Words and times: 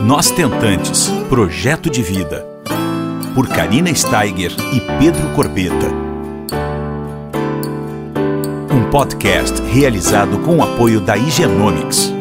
Nós 0.00 0.30
Tentantes 0.30 1.08
Projeto 1.28 1.90
de 1.90 2.02
Vida. 2.02 2.46
Por 3.34 3.48
Karina 3.48 3.92
Steiger 3.92 4.52
e 4.72 4.80
Pedro 4.98 5.34
Corbeta. 5.34 5.88
Um 8.72 8.88
podcast 8.90 9.60
realizado 9.62 10.38
com 10.38 10.58
o 10.58 10.62
apoio 10.62 11.00
da 11.00 11.16
Higienomics. 11.16 12.12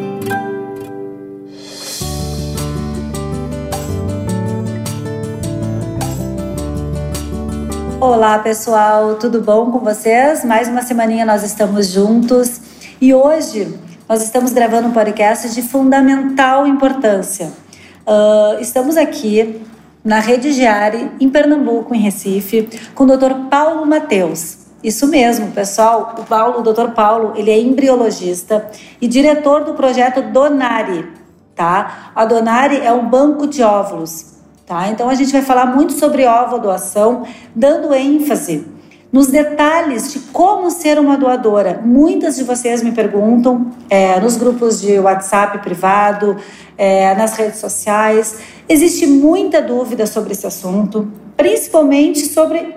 Olá 8.01 8.39
pessoal, 8.39 9.15
tudo 9.15 9.39
bom 9.39 9.71
com 9.71 9.79
vocês? 9.79 10.43
Mais 10.43 10.67
uma 10.67 10.81
semaninha 10.81 11.25
nós 11.25 11.43
estamos 11.43 11.91
juntos 11.91 12.59
e 12.99 13.13
hoje 13.13 13.77
nós 14.09 14.23
estamos 14.23 14.51
gravando 14.51 14.87
um 14.87 14.91
podcast 14.91 15.53
de 15.53 15.61
fundamental 15.61 16.65
importância. 16.65 17.66
Uh, 18.07 18.61
estamos 18.61 18.95
aqui 18.95 19.61
na 20.01 20.21
Rede 20.21 20.53
Giari, 20.53 21.11
em 21.19 21.29
Pernambuco, 21.29 21.93
em 21.93 21.99
Recife, 21.99 22.69
com 22.95 23.03
o 23.03 23.17
Dr. 23.17 23.49
Paulo 23.49 23.85
Mateus. 23.85 24.59
Isso 24.81 25.07
mesmo, 25.07 25.51
pessoal. 25.51 26.15
O 26.17 26.23
Paulo, 26.23 26.61
o 26.61 26.63
Dr. 26.63 26.91
Paulo, 26.95 27.33
ele 27.35 27.51
é 27.51 27.59
embriologista 27.59 28.65
e 29.01 29.09
diretor 29.09 29.65
do 29.65 29.73
projeto 29.73 30.21
Donari, 30.21 31.05
tá? 31.53 32.11
A 32.15 32.23
Donari 32.23 32.77
é 32.77 32.93
um 32.93 33.09
banco 33.09 33.45
de 33.45 33.61
óvulos, 33.61 34.37
tá? 34.65 34.87
Então 34.87 35.09
a 35.09 35.13
gente 35.13 35.33
vai 35.33 35.41
falar 35.41 35.65
muito 35.65 35.91
sobre 35.91 36.25
ovo 36.25 36.59
doação, 36.59 37.27
dando 37.53 37.93
ênfase 37.93 38.76
nos 39.11 39.27
detalhes 39.27 40.11
de 40.11 40.19
como 40.19 40.69
ser 40.69 40.99
uma 40.99 41.17
doadora. 41.17 41.81
Muitas 41.83 42.35
de 42.35 42.43
vocês 42.43 42.83
me 42.83 42.91
perguntam 42.91 43.71
é, 43.89 44.19
nos 44.19 44.35
grupos 44.35 44.81
de 44.81 44.99
WhatsApp 44.99 45.59
privado, 45.59 46.37
é, 46.77 47.15
nas 47.15 47.33
redes 47.33 47.59
sociais. 47.59 48.39
Existe 48.67 49.07
muita 49.07 49.61
dúvida 49.61 50.05
sobre 50.05 50.33
esse 50.33 50.45
assunto, 50.45 51.09
principalmente 51.35 52.25
sobre 52.25 52.75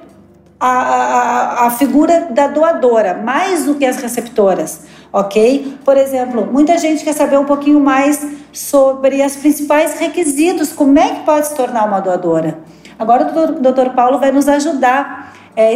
a, 0.59 0.69
a, 0.69 1.67
a 1.67 1.71
figura 1.71 2.29
da 2.31 2.47
doadora, 2.47 3.15
mais 3.15 3.65
do 3.65 3.75
que 3.75 3.85
as 3.85 3.97
receptoras, 3.97 4.83
ok? 5.13 5.79
Por 5.85 5.97
exemplo, 5.97 6.47
muita 6.47 6.77
gente 6.79 7.03
quer 7.03 7.15
saber 7.15 7.39
um 7.39 7.47
pouquinho 7.47 7.81
mais 7.81 8.25
sobre 8.53 9.25
os 9.25 9.37
principais 9.37 9.99
requisitos, 9.99 10.73
como 10.73 10.99
é 10.99 11.15
que 11.15 11.25
pode 11.25 11.49
se 11.49 11.55
tornar 11.55 11.87
uma 11.87 12.01
doadora. 12.01 12.59
Agora 12.99 13.33
o 13.35 13.61
doutor 13.61 13.91
Paulo 13.91 14.19
vai 14.19 14.31
nos 14.31 14.47
ajudar 14.47 15.33
é, 15.61 15.75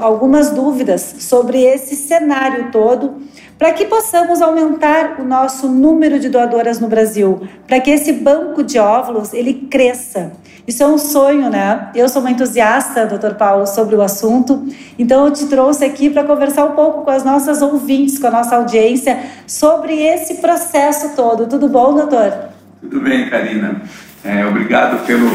algumas 0.00 0.50
dúvidas 0.50 1.14
sobre 1.20 1.62
esse 1.62 1.94
cenário 1.94 2.70
todo, 2.72 3.22
para 3.56 3.72
que 3.72 3.84
possamos 3.84 4.42
aumentar 4.42 5.20
o 5.20 5.24
nosso 5.24 5.68
número 5.68 6.18
de 6.18 6.28
doadoras 6.28 6.80
no 6.80 6.88
Brasil, 6.88 7.46
para 7.66 7.78
que 7.78 7.90
esse 7.90 8.12
banco 8.12 8.64
de 8.64 8.78
óvulos 8.78 9.32
ele 9.32 9.54
cresça. 9.70 10.32
Isso 10.66 10.82
é 10.82 10.86
um 10.86 10.98
sonho, 10.98 11.48
né? 11.48 11.90
Eu 11.94 12.08
sou 12.08 12.22
uma 12.22 12.30
entusiasta, 12.30 13.06
doutor 13.06 13.34
Paulo, 13.34 13.66
sobre 13.66 13.94
o 13.94 14.02
assunto, 14.02 14.66
então 14.98 15.26
eu 15.26 15.32
te 15.32 15.46
trouxe 15.46 15.84
aqui 15.84 16.10
para 16.10 16.24
conversar 16.24 16.64
um 16.64 16.72
pouco 16.72 17.04
com 17.04 17.10
as 17.10 17.24
nossas 17.24 17.62
ouvintes, 17.62 18.18
com 18.18 18.26
a 18.26 18.30
nossa 18.30 18.56
audiência, 18.56 19.20
sobre 19.46 19.94
esse 20.02 20.34
processo 20.36 21.14
todo. 21.14 21.46
Tudo 21.46 21.68
bom, 21.68 21.94
doutor? 21.94 22.32
Tudo 22.80 23.00
bem, 23.00 23.28
Karina. 23.28 23.82
É, 24.24 24.44
obrigado 24.46 25.04
pelo, 25.06 25.28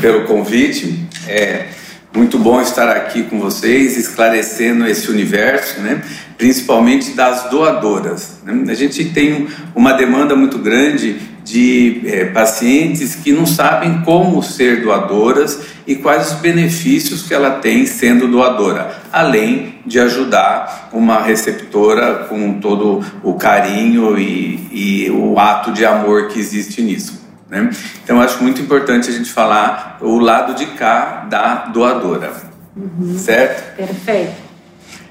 pelo 0.00 0.24
convite. 0.26 1.06
É, 1.28 1.66
muito 2.14 2.38
bom 2.38 2.60
estar 2.60 2.88
aqui 2.88 3.22
com 3.22 3.38
vocês, 3.38 3.96
esclarecendo 3.96 4.86
esse 4.86 5.08
universo, 5.10 5.80
né? 5.80 6.02
principalmente 6.36 7.12
das 7.12 7.48
doadoras. 7.50 8.40
Né? 8.44 8.64
A 8.68 8.74
gente 8.74 9.04
tem 9.06 9.46
uma 9.74 9.92
demanda 9.92 10.34
muito 10.34 10.58
grande 10.58 11.20
de 11.44 12.02
é, 12.04 12.24
pacientes 12.26 13.14
que 13.14 13.32
não 13.32 13.46
sabem 13.46 14.02
como 14.02 14.42
ser 14.42 14.82
doadoras 14.82 15.60
e 15.86 15.94
quais 15.94 16.32
os 16.32 16.38
benefícios 16.40 17.22
que 17.22 17.32
ela 17.32 17.52
tem 17.52 17.86
sendo 17.86 18.28
doadora, 18.28 19.02
além 19.12 19.74
de 19.86 19.98
ajudar 19.98 20.90
uma 20.92 21.20
receptora 21.22 22.26
com 22.28 22.60
todo 22.60 23.04
o 23.22 23.34
carinho 23.34 24.18
e, 24.18 24.68
e 24.72 25.10
o 25.10 25.38
ato 25.38 25.72
de 25.72 25.84
amor 25.84 26.28
que 26.28 26.38
existe 26.38 26.82
nisso. 26.82 27.19
Né? 27.50 27.70
Então, 28.02 28.20
acho 28.20 28.42
muito 28.42 28.60
importante 28.60 29.10
a 29.10 29.12
gente 29.12 29.30
falar 29.30 29.98
o 30.00 30.18
lado 30.18 30.54
de 30.54 30.66
cá 30.66 31.26
da 31.28 31.66
doadora, 31.66 32.32
uhum. 32.76 33.18
certo? 33.18 33.76
Perfeito. 33.76 34.50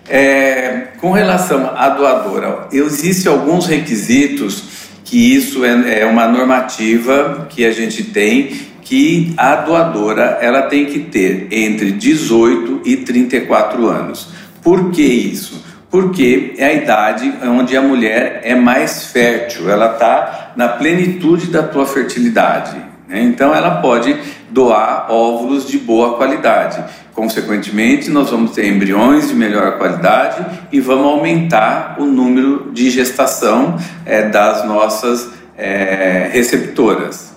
É, 0.07 0.87
com 0.99 1.11
relação 1.11 1.71
à 1.75 1.89
doadora, 1.89 2.67
existem 2.71 3.31
alguns 3.31 3.67
requisitos 3.67 4.63
que 5.03 5.35
isso 5.35 5.65
é, 5.65 6.01
é 6.01 6.05
uma 6.05 6.27
normativa 6.27 7.47
que 7.49 7.65
a 7.65 7.71
gente 7.71 8.03
tem 8.03 8.69
que 8.81 9.35
a 9.37 9.55
doadora 9.55 10.39
ela 10.41 10.63
tem 10.63 10.85
que 10.85 10.99
ter 10.99 11.47
entre 11.51 11.91
18 11.91 12.81
e 12.85 12.97
34 12.97 13.87
anos. 13.87 14.29
Por 14.63 14.89
que 14.89 15.03
isso? 15.03 15.63
porque 15.89 16.53
é 16.57 16.65
a 16.65 16.73
idade 16.73 17.33
onde 17.43 17.75
a 17.75 17.81
mulher 17.81 18.41
é 18.43 18.53
mais 18.53 19.05
fértil, 19.05 19.69
ela 19.69 19.93
está 19.93 20.38
na 20.59 20.67
plenitude 20.67 21.47
da 21.47 21.63
tua 21.63 21.85
fertilidade. 21.85 22.75
Né? 23.07 23.23
Então 23.23 23.55
ela 23.55 23.79
pode 23.79 24.13
doar 24.49 25.09
óvulos 25.09 25.65
de 25.65 25.77
boa 25.77 26.17
qualidade. 26.17 26.83
Consequentemente, 27.13 28.09
nós 28.09 28.29
vamos 28.29 28.51
ter 28.51 28.67
embriões 28.67 29.29
de 29.29 29.35
melhor 29.35 29.77
qualidade 29.77 30.45
e 30.69 30.81
vamos 30.81 31.05
aumentar 31.05 31.95
o 31.97 32.03
número 32.03 32.71
de 32.73 32.89
gestação 32.89 33.77
é, 34.05 34.23
das 34.23 34.65
nossas 34.65 35.29
é, 35.57 36.29
receptoras. 36.33 37.33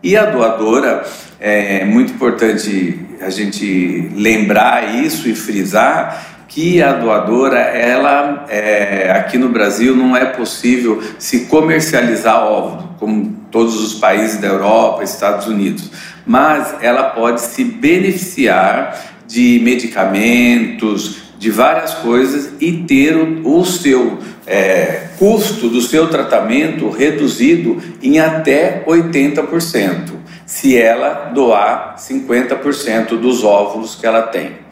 E 0.00 0.16
a 0.16 0.26
doadora, 0.26 1.02
é 1.40 1.84
muito 1.84 2.12
importante 2.12 3.00
a 3.20 3.30
gente 3.30 4.12
lembrar 4.14 4.94
isso 4.94 5.28
e 5.28 5.34
frisar 5.34 6.39
que 6.50 6.82
a 6.82 6.92
doadora, 6.92 7.60
ela 7.60 8.44
é, 8.48 9.12
aqui 9.12 9.38
no 9.38 9.50
Brasil 9.50 9.94
não 9.94 10.16
é 10.16 10.24
possível 10.24 11.00
se 11.16 11.46
comercializar 11.46 12.44
óvulo, 12.44 12.96
como 12.98 13.36
todos 13.52 13.80
os 13.80 13.94
países 13.94 14.40
da 14.40 14.48
Europa, 14.48 15.04
Estados 15.04 15.46
Unidos, 15.46 15.88
mas 16.26 16.74
ela 16.82 17.04
pode 17.04 17.40
se 17.40 17.62
beneficiar 17.62 19.00
de 19.28 19.60
medicamentos, 19.62 21.18
de 21.38 21.50
várias 21.52 21.94
coisas 21.94 22.50
e 22.60 22.72
ter 22.82 23.16
o, 23.16 23.60
o 23.60 23.64
seu 23.64 24.18
é, 24.44 25.06
custo 25.20 25.68
do 25.68 25.80
seu 25.80 26.08
tratamento 26.08 26.90
reduzido 26.90 27.80
em 28.02 28.18
até 28.18 28.84
80%, 28.86 30.10
se 30.44 30.76
ela 30.76 31.30
doar 31.32 31.94
50% 31.96 33.10
dos 33.20 33.44
óvulos 33.44 33.94
que 33.94 34.04
ela 34.04 34.22
tem. 34.22 34.69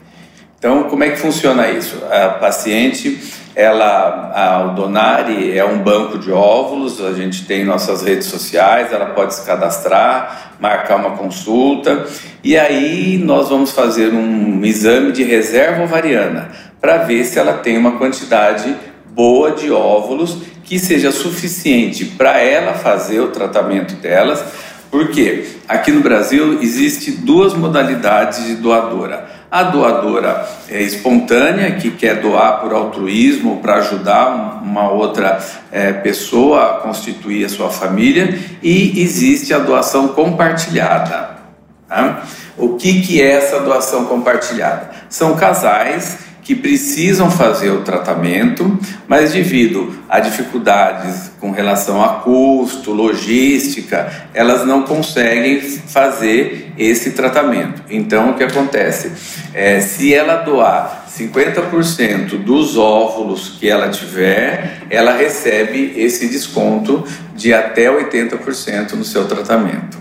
Então, 0.58 0.84
como 0.84 1.04
é 1.04 1.10
que 1.10 1.18
funciona 1.18 1.70
isso? 1.70 2.02
A 2.10 2.30
paciente, 2.30 3.16
ela, 3.54 4.32
a, 4.34 4.64
o 4.66 4.74
Donari 4.74 5.56
é 5.56 5.64
um 5.64 5.78
banco 5.78 6.18
de 6.18 6.32
óvulos, 6.32 7.00
a 7.00 7.12
gente 7.12 7.44
tem 7.44 7.64
nossas 7.64 8.02
redes 8.02 8.26
sociais, 8.26 8.92
ela 8.92 9.06
pode 9.06 9.36
se 9.36 9.46
cadastrar, 9.46 10.54
marcar 10.58 10.96
uma 10.96 11.12
consulta 11.12 12.04
e 12.42 12.58
aí 12.58 13.18
nós 13.18 13.48
vamos 13.48 13.70
fazer 13.70 14.12
um 14.12 14.64
exame 14.64 15.12
de 15.12 15.22
reserva 15.22 15.84
ovariana 15.84 16.50
para 16.80 16.98
ver 16.98 17.24
se 17.24 17.38
ela 17.38 17.52
tem 17.52 17.78
uma 17.78 17.92
quantidade 17.92 18.74
boa 19.10 19.52
de 19.52 19.70
óvulos 19.70 20.38
que 20.64 20.76
seja 20.76 21.12
suficiente 21.12 22.04
para 22.04 22.40
ela 22.40 22.74
fazer 22.74 23.20
o 23.20 23.28
tratamento 23.28 23.94
delas. 23.94 24.44
Porque 24.90 25.46
aqui 25.68 25.92
no 25.92 26.00
Brasil 26.00 26.60
existe 26.62 27.10
duas 27.10 27.54
modalidades 27.54 28.46
de 28.46 28.56
doadora 28.56 29.38
a 29.50 29.62
doadora 29.62 30.46
é 30.68 30.82
espontânea, 30.82 31.72
que 31.76 31.90
quer 31.90 32.20
doar 32.20 32.60
por 32.60 32.72
altruísmo, 32.74 33.60
para 33.62 33.76
ajudar 33.76 34.60
uma 34.62 34.90
outra 34.90 35.42
é, 35.72 35.90
pessoa 35.90 36.64
a 36.64 36.74
constituir 36.80 37.46
a 37.46 37.48
sua 37.48 37.70
família, 37.70 38.38
e 38.62 39.00
existe 39.00 39.54
a 39.54 39.58
doação 39.58 40.08
compartilhada. 40.08 41.38
Tá? 41.88 42.24
O 42.58 42.76
que, 42.76 43.00
que 43.00 43.22
é 43.22 43.32
essa 43.32 43.60
doação 43.60 44.04
compartilhada? 44.04 44.90
São 45.08 45.34
casais 45.34 46.18
que 46.48 46.54
precisam 46.54 47.30
fazer 47.30 47.68
o 47.68 47.82
tratamento, 47.82 48.78
mas 49.06 49.32
devido 49.32 49.94
a 50.08 50.18
dificuldades 50.18 51.30
com 51.38 51.50
relação 51.50 52.02
a 52.02 52.20
custo, 52.20 52.90
logística, 52.90 54.10
elas 54.32 54.64
não 54.64 54.84
conseguem 54.84 55.60
fazer 55.60 56.72
esse 56.78 57.10
tratamento. 57.10 57.82
Então, 57.90 58.30
o 58.30 58.34
que 58.34 58.44
acontece? 58.44 59.12
É, 59.52 59.78
se 59.82 60.14
ela 60.14 60.36
doar 60.36 61.04
50% 61.14 62.42
dos 62.42 62.78
óvulos 62.78 63.50
que 63.60 63.68
ela 63.68 63.90
tiver, 63.90 64.84
ela 64.88 65.14
recebe 65.14 65.92
esse 65.98 66.28
desconto 66.28 67.04
de 67.36 67.52
até 67.52 67.90
80% 67.90 68.94
no 68.94 69.04
seu 69.04 69.28
tratamento. 69.28 69.98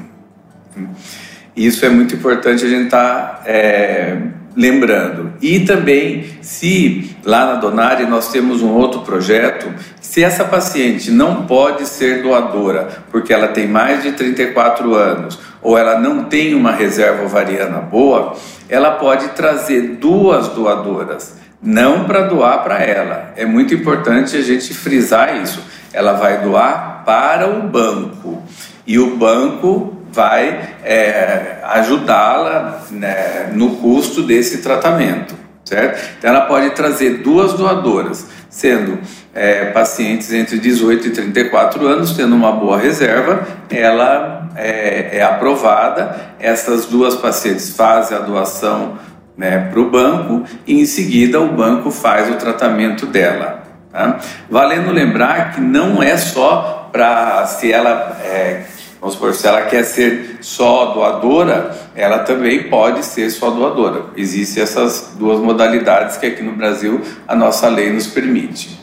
Isso 1.54 1.86
é 1.86 1.90
muito 1.90 2.16
importante 2.16 2.64
a 2.64 2.70
gente 2.70 2.86
estar 2.86 3.42
tá, 3.42 3.42
é, 3.46 4.16
lembrando. 4.58 5.34
E 5.40 5.60
também, 5.60 6.26
se 6.42 7.16
lá 7.24 7.46
na 7.46 7.56
Donari 7.56 8.08
nós 8.08 8.30
temos 8.30 8.64
um 8.64 8.74
outro 8.74 9.02
projeto, 9.02 9.72
se 10.02 10.24
essa 10.24 10.44
paciente 10.44 11.12
não 11.12 11.46
pode 11.46 11.86
ser 11.86 12.24
doadora 12.24 12.88
porque 13.12 13.32
ela 13.32 13.50
tem 13.50 13.68
mais 13.68 14.02
de 14.02 14.14
34 14.14 14.96
anos 14.96 15.38
ou 15.62 15.78
ela 15.78 16.00
não 16.00 16.24
tem 16.24 16.56
uma 16.56 16.72
reserva 16.72 17.24
ovariana 17.24 17.80
boa, 17.80 18.36
ela 18.68 18.92
pode 18.92 19.30
trazer 19.30 19.98
duas 20.02 20.48
doadoras, 20.50 21.38
não 21.62 22.06
para 22.06 22.22
doar 22.22 22.64
para 22.64 22.82
ela. 22.82 23.34
É 23.36 23.46
muito 23.46 23.76
importante 23.76 24.36
a 24.36 24.42
gente 24.42 24.74
frisar 24.74 25.42
isso. 25.42 25.62
Ela 25.94 26.14
vai 26.14 26.42
doar 26.42 27.04
para 27.06 27.48
o 27.48 27.64
banco 27.64 28.42
e 28.86 28.98
o 28.98 29.18
banco 29.18 29.97
vai 30.18 30.60
é, 30.84 31.58
ajudá-la 31.64 32.82
né, 32.90 33.52
no 33.54 33.76
custo 33.76 34.24
desse 34.24 34.64
tratamento, 34.64 35.36
certo? 35.64 36.16
Então 36.18 36.32
ela 36.32 36.42
pode 36.42 36.72
trazer 36.72 37.20
duas 37.20 37.54
doadoras, 37.54 38.26
sendo 38.50 38.98
é, 39.36 39.66
pacientes 39.66 40.34
entre 40.34 40.58
18 40.58 41.08
e 41.08 41.12
34 41.12 41.86
anos, 41.88 42.14
tendo 42.14 42.36
uma 42.36 42.52
boa 42.52 42.80
reserva, 42.80 43.48
ela 43.70 44.50
é, 44.56 45.20
é 45.20 45.24
aprovada. 45.24 46.34
Essas 46.40 46.88
duas 46.88 47.16
pacientes 47.16 47.70
fazem 47.70 48.18
a 48.18 48.22
doação 48.22 48.98
né, 49.38 49.70
para 49.70 49.80
o 49.80 49.92
banco 49.92 50.46
e 50.66 50.82
em 50.82 50.86
seguida 50.88 51.40
o 51.40 51.50
banco 51.50 51.92
faz 51.92 52.28
o 52.32 52.38
tratamento 52.38 53.06
dela. 53.06 53.62
Tá? 53.92 54.18
Valendo 54.50 54.92
lembrar 54.92 55.52
que 55.54 55.62
não 55.62 56.02
é 56.02 56.18
só 56.18 56.90
para 56.92 57.46
se 57.46 57.72
ela 57.72 58.18
é, 58.24 58.64
Vamos 59.08 59.14
supor, 59.14 59.34
se 59.34 59.48
ela 59.48 59.62
quer 59.62 59.86
ser 59.86 60.40
só 60.42 60.88
doadora, 60.88 61.74
ela 61.96 62.20
também 62.20 62.70
pode 62.70 63.06
ser 63.06 63.30
só 63.30 63.50
doadora. 63.50 64.08
Existem 64.18 64.62
essas 64.62 65.14
duas 65.18 65.40
modalidades 65.40 66.18
que 66.18 66.26
aqui 66.26 66.44
no 66.44 66.52
Brasil 66.52 67.00
a 67.26 67.34
nossa 67.34 67.70
lei 67.70 67.90
nos 67.90 68.06
permite. 68.08 68.78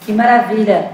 Que 0.00 0.12
maravilha! 0.12 0.90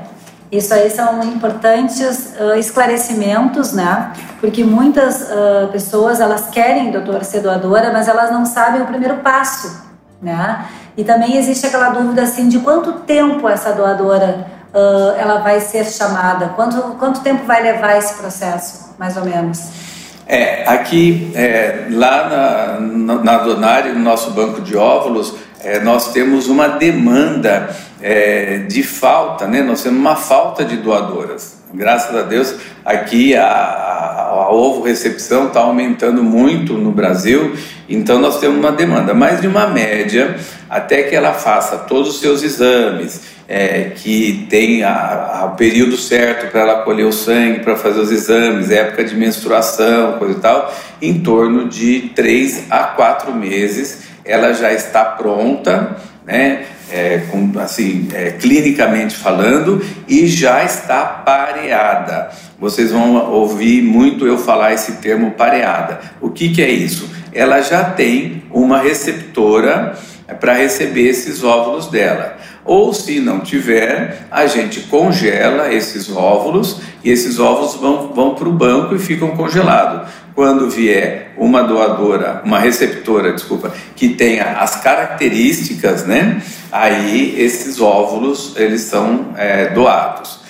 Isso 0.53 0.75
aí 0.75 0.91
são 0.91 1.23
importantes 1.23 2.35
uh, 2.38 2.59
esclarecimentos, 2.59 3.73
né? 3.73 4.12
Porque 4.38 4.62
muitas 4.62 5.23
uh, 5.23 5.69
pessoas 5.73 6.21
elas 6.21 6.50
querem 6.50 6.91
doutor 6.91 7.25
ser 7.25 7.41
doadora, 7.41 7.91
mas 7.91 8.06
elas 8.06 8.31
não 8.31 8.44
sabem 8.44 8.82
o 8.82 8.87
primeiro 8.87 9.17
passo, 9.17 9.82
né? 10.21 10.67
E 10.94 11.05
também 11.05 11.38
existe 11.38 11.67
aquela 11.67 11.88
dúvida 11.88 12.21
assim 12.23 12.50
de 12.50 12.59
quanto 12.59 13.00
tempo 13.00 13.49
essa 13.49 13.73
doadora 13.73 14.57
uh, 14.75 15.19
ela 15.19 15.38
vai 15.38 15.61
ser 15.61 15.85
chamada? 15.85 16.49
Quanto, 16.50 16.81
quanto 16.99 17.20
tempo 17.20 17.44
vai 17.44 17.62
levar 17.62 17.97
esse 17.97 18.15
processo, 18.15 18.94
mais 18.99 19.17
ou 19.17 19.25
menos? 19.25 19.88
É, 20.26 20.69
aqui, 20.69 21.32
é, 21.35 21.87
lá 21.91 22.79
na, 22.79 23.15
na, 23.15 23.38
Donari, 23.38 23.93
no 23.93 24.00
nosso 24.00 24.32
banco 24.32 24.61
de 24.61 24.76
óvulos, 24.76 25.35
é, 25.65 25.81
nós 25.81 26.12
temos 26.12 26.49
uma 26.49 26.69
demanda 26.69 27.75
é, 28.00 28.59
de 28.59 28.82
falta, 28.82 29.47
né? 29.47 29.62
Nós 29.62 29.82
temos 29.82 29.99
uma 29.99 30.17
falta 30.17 30.67
de 30.67 30.76
doadoras. 30.76 31.56
Graças 31.73 32.14
a 32.14 32.23
Deus, 32.23 32.55
aqui 32.85 33.35
a, 33.35 33.47
a, 33.47 34.29
a 34.44 34.53
ovo 34.53 34.82
recepção 34.82 35.49
está 35.49 35.61
aumentando 35.61 36.23
muito 36.23 36.75
no 36.75 36.91
Brasil, 36.91 37.55
então 37.88 38.19
nós 38.19 38.38
temos 38.38 38.59
uma 38.59 38.73
demanda, 38.73 39.14
mas 39.14 39.41
de 39.41 39.47
uma 39.47 39.67
média, 39.67 40.37
até 40.69 41.03
que 41.05 41.14
ela 41.14 41.32
faça 41.32 41.79
todos 41.79 42.09
os 42.11 42.21
seus 42.21 42.43
exames, 42.43 43.38
é, 43.49 43.93
que 43.95 44.47
tem 44.50 44.83
o 44.85 45.49
período 45.56 45.97
certo 45.97 46.50
para 46.53 46.61
ela 46.61 46.83
colher 46.83 47.06
o 47.06 47.12
sangue, 47.12 47.61
para 47.61 47.77
fazer 47.77 48.00
os 48.00 48.12
exames, 48.12 48.71
época 48.71 49.03
de 49.03 49.17
menstruação, 49.17 50.19
coisa 50.19 50.39
e 50.39 50.41
tal, 50.41 50.77
em 51.00 51.21
torno 51.21 51.67
de 51.67 52.11
3 52.15 52.65
a 52.71 52.85
4 52.85 53.33
meses 53.33 54.09
ela 54.29 54.53
já 54.53 54.73
está 54.73 55.05
pronta, 55.05 55.97
né? 56.25 56.65
É, 56.91 57.23
com, 57.31 57.53
assim, 57.59 58.09
é, 58.15 58.31
clinicamente 58.31 59.15
falando, 59.15 59.85
e 60.06 60.27
já 60.27 60.65
está 60.65 61.05
pareada. 61.05 62.31
Vocês 62.59 62.93
vão 62.93 63.31
ouvir 63.31 63.83
muito 63.83 64.27
eu 64.27 64.39
falar 64.39 64.73
esse 64.73 64.93
termo 64.93 65.33
pareada. 65.33 66.00
O 66.19 66.31
que, 66.31 66.49
que 66.49 66.62
é 66.62 66.71
isso? 66.71 67.06
Ela 67.31 67.61
já 67.61 67.85
tem 67.85 68.43
uma 68.50 68.79
receptora 68.79 69.99
para 70.41 70.55
receber 70.55 71.09
esses 71.09 71.45
óvulos 71.45 71.89
dela. 71.89 72.39
Ou 72.69 72.93
se 72.93 73.19
não 73.19 73.41
tiver, 73.41 74.26
a 74.31 74.47
gente 74.47 74.81
congela 74.81 75.73
esses 75.73 76.15
óvulos 76.15 76.82
e 77.03 77.11
esses 77.11 77.38
óvulos 77.38 77.76
vão, 77.76 78.12
vão 78.12 78.35
para 78.35 78.47
o 78.47 78.53
banco 78.53 78.94
e 78.94 78.99
ficam 78.99 79.31
congelados. 79.31 80.11
Quando 80.35 80.69
vier 80.69 81.32
uma 81.38 81.62
doadora, 81.62 82.43
uma 82.44 82.59
receptora, 82.59 83.32
desculpa, 83.32 83.73
que 83.97 84.11
tenha 84.11 84.59
as 84.59 84.76
características, 84.82 86.05
né? 86.05 86.43
Aí 86.70 87.41
esses 87.41 87.81
óvulos 87.81 88.53
eles 88.55 88.82
são 88.82 89.32
é, 89.38 89.71
doados. 89.71 90.41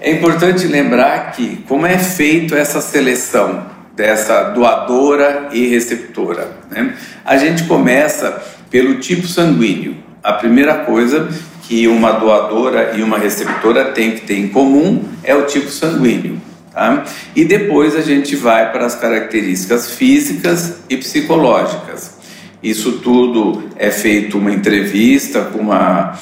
É 0.00 0.10
importante 0.10 0.66
lembrar 0.66 1.32
que 1.32 1.62
como 1.68 1.86
é 1.86 1.98
feito 1.98 2.56
essa 2.56 2.80
seleção 2.80 3.66
dessa 3.94 4.44
doadora 4.44 5.50
e 5.52 5.66
receptora, 5.66 6.50
né? 6.70 6.94
A 7.26 7.36
gente 7.36 7.64
começa 7.64 8.42
pelo 8.70 9.00
tipo 9.00 9.26
sanguíneo. 9.26 10.11
A 10.22 10.34
primeira 10.34 10.74
coisa 10.84 11.28
que 11.62 11.88
uma 11.88 12.12
doadora 12.12 12.92
e 12.96 13.02
uma 13.02 13.18
receptora 13.18 13.86
têm 13.86 14.12
que 14.12 14.20
ter 14.20 14.36
em 14.36 14.48
comum 14.48 15.02
é 15.24 15.34
o 15.34 15.46
tipo 15.46 15.68
sanguíneo. 15.68 16.40
Tá? 16.72 17.02
E 17.34 17.44
depois 17.44 17.96
a 17.96 18.00
gente 18.00 18.36
vai 18.36 18.70
para 18.70 18.86
as 18.86 18.94
características 18.94 19.90
físicas 19.90 20.80
e 20.88 20.96
psicológicas. 20.96 22.18
Isso 22.62 23.00
tudo 23.00 23.68
é 23.76 23.90
feito 23.90 24.38
uma 24.38 24.52
entrevista 24.52 25.40
com 25.40 25.58
uma 25.58 26.16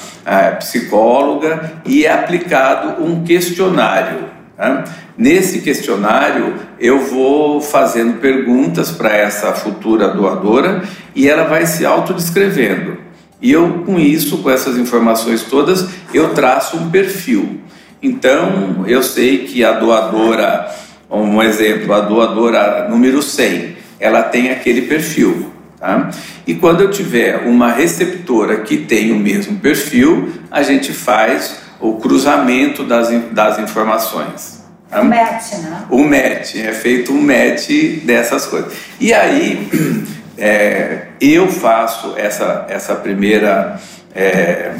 psicóloga 0.57 1.73
e 1.85 2.03
é 2.03 2.11
aplicado 2.11 3.03
um 3.03 3.23
questionário. 3.23 4.25
Tá? 4.57 4.83
Nesse 5.15 5.61
questionário, 5.61 6.55
eu 6.79 7.05
vou 7.05 7.61
fazendo 7.61 8.19
perguntas 8.19 8.89
para 8.89 9.15
essa 9.15 9.53
futura 9.53 10.07
doadora 10.07 10.81
e 11.15 11.29
ela 11.29 11.43
vai 11.43 11.67
se 11.67 11.85
autodescrevendo. 11.85 13.10
E 13.41 13.51
eu, 13.51 13.83
com 13.85 13.99
isso, 13.99 14.37
com 14.39 14.49
essas 14.49 14.77
informações 14.77 15.43
todas, 15.43 15.87
eu 16.13 16.33
traço 16.33 16.77
um 16.77 16.89
perfil. 16.89 17.61
Então, 18.01 18.83
eu 18.87 19.01
sei 19.01 19.45
que 19.45 19.63
a 19.63 19.73
doadora, 19.73 20.69
um 21.09 21.41
exemplo, 21.41 21.93
a 21.93 22.01
doadora 22.01 22.87
número 22.89 23.21
100, 23.21 23.75
ela 23.99 24.23
tem 24.23 24.49
aquele 24.51 24.83
perfil. 24.83 25.51
Tá? 25.79 26.11
E 26.45 26.53
quando 26.53 26.81
eu 26.81 26.91
tiver 26.91 27.47
uma 27.47 27.71
receptora 27.71 28.61
que 28.61 28.77
tem 28.77 29.11
o 29.11 29.17
mesmo 29.17 29.57
perfil, 29.57 30.29
a 30.51 30.61
gente 30.61 30.93
faz 30.93 31.59
o 31.79 31.93
cruzamento 31.93 32.83
das, 32.83 33.09
das 33.31 33.57
informações. 33.57 34.63
Tá? 34.89 35.01
O 35.01 35.05
match, 35.05 35.53
né? 35.53 35.85
O 35.89 36.03
match, 36.03 36.55
é 36.55 36.71
feito 36.73 37.11
um 37.11 37.21
match 37.21 37.69
dessas 38.03 38.45
coisas. 38.45 38.73
E 38.99 39.11
aí, 39.13 39.67
é, 40.41 41.03
eu 41.21 41.47
faço 41.47 42.15
essa, 42.17 42.65
essa 42.67 42.95
primeira. 42.95 43.79
É, 44.13 44.71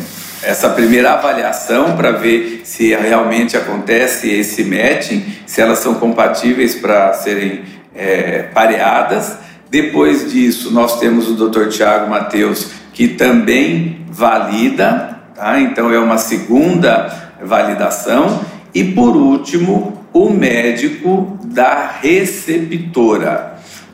essa 0.44 0.70
primeira 0.70 1.14
avaliação 1.14 1.96
para 1.96 2.14
ver 2.14 2.62
se 2.64 2.96
realmente 2.96 3.56
acontece 3.56 4.28
esse 4.28 4.64
matching, 4.64 5.24
se 5.46 5.62
elas 5.62 5.78
são 5.78 5.94
compatíveis 5.94 6.74
para 6.74 7.14
serem 7.14 7.62
é, 7.96 8.48
pareadas. 8.52 9.38
Depois 9.70 10.32
disso, 10.32 10.72
nós 10.72 11.00
temos 11.00 11.30
o 11.30 11.36
Dr. 11.36 11.68
Tiago 11.68 12.10
Mateus, 12.10 12.72
que 12.92 13.10
também 13.10 14.04
valida, 14.10 15.20
tá? 15.36 15.60
então 15.60 15.94
é 15.94 16.00
uma 16.00 16.18
segunda 16.18 17.32
validação. 17.40 18.44
E 18.74 18.84
por 18.84 19.16
último, 19.16 20.06
o 20.12 20.32
médico 20.32 21.40
da 21.44 21.88
receptora. 22.02 23.51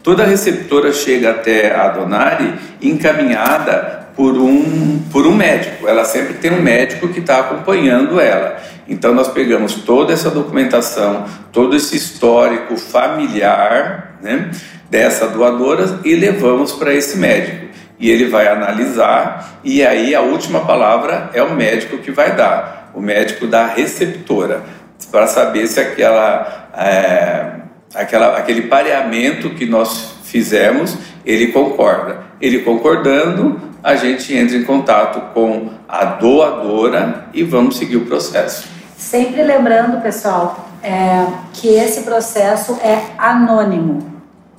Toda 0.08 0.24
receptora 0.24 0.94
chega 0.94 1.32
até 1.32 1.76
a 1.76 1.90
Donari 1.90 2.54
encaminhada 2.82 4.08
por 4.16 4.38
um, 4.38 5.00
por 5.12 5.28
um 5.28 5.36
médico. 5.36 5.86
Ela 5.86 6.06
sempre 6.06 6.36
tem 6.36 6.50
um 6.50 6.62
médico 6.62 7.10
que 7.10 7.20
está 7.20 7.42
acompanhando 7.42 8.18
ela. 8.18 8.56
Então 8.88 9.14
nós 9.14 9.28
pegamos 9.28 9.74
toda 9.82 10.14
essa 10.14 10.30
documentação, 10.30 11.26
todo 11.52 11.76
esse 11.76 11.98
histórico 11.98 12.78
familiar 12.78 14.18
né, 14.24 14.50
dessa 14.90 15.28
doadora 15.28 16.00
e 16.06 16.16
levamos 16.16 16.72
para 16.72 16.94
esse 16.94 17.18
médico. 17.18 17.68
E 18.00 18.10
ele 18.10 18.30
vai 18.30 18.48
analisar, 18.48 19.60
e 19.62 19.86
aí 19.86 20.16
a 20.16 20.22
última 20.22 20.62
palavra 20.62 21.32
é 21.34 21.44
o 21.44 21.54
médico 21.54 21.98
que 21.98 22.12
vai 22.12 22.34
dar, 22.34 22.94
o 22.96 23.02
médico 23.02 23.46
da 23.46 23.66
receptora, 23.66 24.64
para 25.12 25.28
saber 25.28 25.68
se 25.68 25.82
aquela. 25.82 26.70
É, 26.78 27.57
aquela, 27.94 28.38
aquele 28.38 28.64
pareamento 28.64 29.52
que 29.52 29.66
nós 29.66 30.14
fizemos, 30.24 30.98
ele 31.26 31.48
concorda. 31.48 32.28
Ele 32.40 32.60
concordando, 32.60 33.60
a 33.84 33.96
gente 33.96 34.36
entra 34.36 34.56
em 34.56 34.64
contato 34.64 35.34
com 35.34 35.70
a 35.88 36.06
doadora 36.06 37.26
e 37.34 37.44
vamos 37.44 37.78
seguir 37.78 37.98
o 37.98 38.06
processo. 38.06 38.68
Sempre 38.98 39.44
lembrando, 39.44 40.02
pessoal, 40.02 40.68
é, 40.84 41.26
que 41.54 41.68
esse 41.68 42.02
processo 42.02 42.78
é 42.84 43.02
anônimo, 43.18 44.04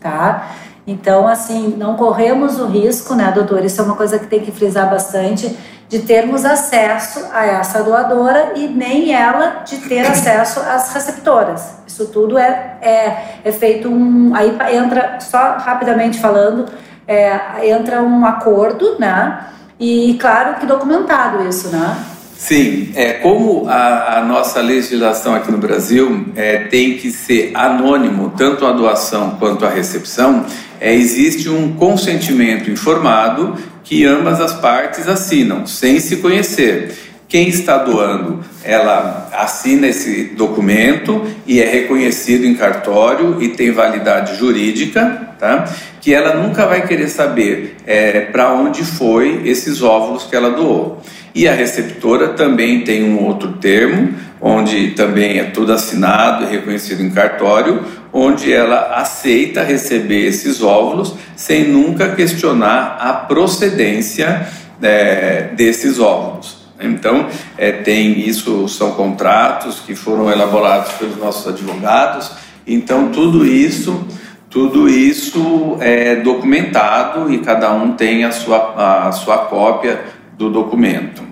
tá? 0.01 0.53
Então, 0.87 1.29
assim, 1.29 1.75
não 1.77 1.97
corremos 1.97 2.59
o 2.59 2.67
risco, 2.67 3.15
né, 3.15 3.31
doutor? 3.31 3.65
Isso 3.65 3.81
é 3.81 3.85
uma 3.85 3.95
coisa 3.95 4.19
que 4.19 4.27
tem 4.27 4.41
que 4.41 4.51
frisar 4.51 4.89
bastante, 4.89 5.55
de 5.89 6.01
termos 6.01 6.45
acesso 6.45 7.27
a 7.33 7.47
essa 7.47 7.83
doadora 7.83 8.53
e 8.55 8.69
nem 8.69 9.15
ela 9.15 9.63
de 9.65 9.79
ter 9.79 10.01
acesso 10.01 10.61
às 10.61 10.93
receptoras. 10.93 11.79
Isso 11.87 12.07
tudo 12.07 12.39
é, 12.39 12.77
é, 12.81 13.41
é 13.45 13.53
feito 13.53 13.89
um. 13.89 14.35
Aí 14.35 14.57
entra, 14.77 15.19
só 15.21 15.57
rapidamente 15.59 16.19
falando, 16.19 16.67
é, 17.07 17.67
entra 17.71 18.03
um 18.03 18.25
acordo, 18.27 18.99
né? 18.99 19.47
E 19.81 20.19
claro 20.21 20.57
que 20.57 20.67
documentado 20.67 21.49
isso, 21.49 21.69
né? 21.69 21.97
Sim, 22.39 22.93
é, 22.95 23.15
como 23.15 23.69
a, 23.69 24.19
a, 24.19 24.25
nossa 24.25 24.61
legislação 24.61 25.35
aqui 25.35 25.51
no 25.51 25.59
Brasil 25.59 26.27
é, 26.37 26.59
tem 26.59 26.97
que 26.97 27.11
ser 27.11 27.51
anônimo, 27.53 28.33
tanto 28.39 28.65
a 28.65 28.71
doação 28.71 29.33
quanto 29.41 29.67
a 29.67 29.69
recepção, 29.69 30.47
é, 30.81 30.95
existe 30.95 31.49
um 31.49 31.75
consentimento 31.75 32.71
informado 32.71 33.57
que 33.83 34.07
ambas 34.07 34.41
as 34.41 34.53
partes 34.53 35.09
assinam, 35.09 35.67
sem 35.67 35.99
se 35.99 36.19
conhecer. 36.19 36.97
Quem 37.29 37.49
está 37.49 37.77
doando, 37.77 38.43
ela 38.65 39.29
assina 39.35 39.89
esse 39.89 40.33
documento 40.35 41.27
e 41.47 41.61
é 41.61 41.71
reconhecido 41.71 42.47
em 42.47 42.55
cartório 42.55 43.43
e 43.43 43.49
tem 43.49 43.71
validade 43.71 44.39
jurídica, 44.39 45.29
tá? 45.39 45.67
Que 46.01 46.15
ela 46.15 46.43
nunca 46.43 46.65
vai 46.65 46.87
querer 46.87 47.09
saber 47.09 47.77
é, 47.87 48.23
para 48.23 48.55
onde 48.55 48.83
foi 48.83 49.43
esses 49.45 49.83
óvulos 49.83 50.25
que 50.25 50.35
ela 50.35 50.53
doou. 50.53 51.03
E 51.35 51.47
a 51.47 51.53
receptora 51.53 52.29
também 52.29 52.81
tem 52.81 53.05
um 53.05 53.23
outro 53.23 53.53
termo, 53.59 54.15
onde 54.41 54.93
também 54.93 55.39
é 55.39 55.45
tudo 55.45 55.75
assinado 55.75 56.45
e 56.45 56.49
reconhecido 56.49 57.03
em 57.03 57.11
cartório, 57.11 57.85
onde 58.11 58.51
ela 58.51 58.95
aceita 58.95 59.63
receber 59.63 60.25
esses 60.25 60.63
óvulos 60.63 61.15
sem 61.37 61.65
nunca 61.65 62.09
questionar 62.15 62.97
a 62.99 63.13
procedência 63.13 64.49
é, 64.81 65.51
desses 65.55 66.01
óvulos. 66.01 66.58
Então, 66.81 67.29
é, 67.57 67.73
tem 67.73 68.21
isso, 68.21 68.69
são 68.69 68.93
contratos 68.93 69.81
que 69.81 69.95
foram 69.95 70.31
elaborados 70.31 70.93
pelos 70.93 71.17
nossos 71.17 71.47
advogados. 71.49 72.31
Então, 72.67 73.11
tudo 73.11 73.45
isso, 73.45 74.07
tudo 74.49 74.89
isso 74.89 75.77
é 75.81 76.17
documentado 76.17 77.33
e 77.33 77.39
cada 77.39 77.73
um 77.73 77.93
tem 77.93 78.25
a 78.25 78.31
sua, 78.31 79.07
a 79.09 79.13
sua 79.13 79.39
cópia 79.39 80.01
do 80.37 80.51
documento. 80.51 81.23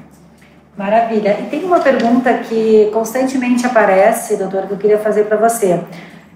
Maravilha. 0.77 1.39
E 1.41 1.47
tem 1.47 1.65
uma 1.65 1.81
pergunta 1.81 2.35
que 2.35 2.91
constantemente 2.93 3.65
aparece, 3.65 4.37
doutor, 4.37 4.67
que 4.67 4.73
eu 4.73 4.77
queria 4.77 4.99
fazer 4.99 5.25
para 5.25 5.37
você. 5.37 5.81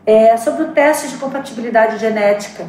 É 0.07 0.37
sobre 0.39 0.63
o 0.63 0.69
teste 0.69 1.09
de 1.09 1.17
compatibilidade 1.17 1.99
genética. 1.99 2.67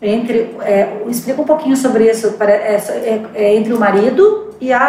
Entre, 0.00 0.56
é, 0.60 1.02
explica 1.08 1.42
um 1.42 1.44
pouquinho 1.44 1.76
sobre 1.76 2.08
isso, 2.08 2.32
para, 2.32 2.52
é, 2.52 2.76
é, 2.76 3.22
é 3.34 3.56
entre 3.56 3.72
o 3.72 3.78
marido 3.78 4.54
e 4.60 4.72
a 4.72 4.88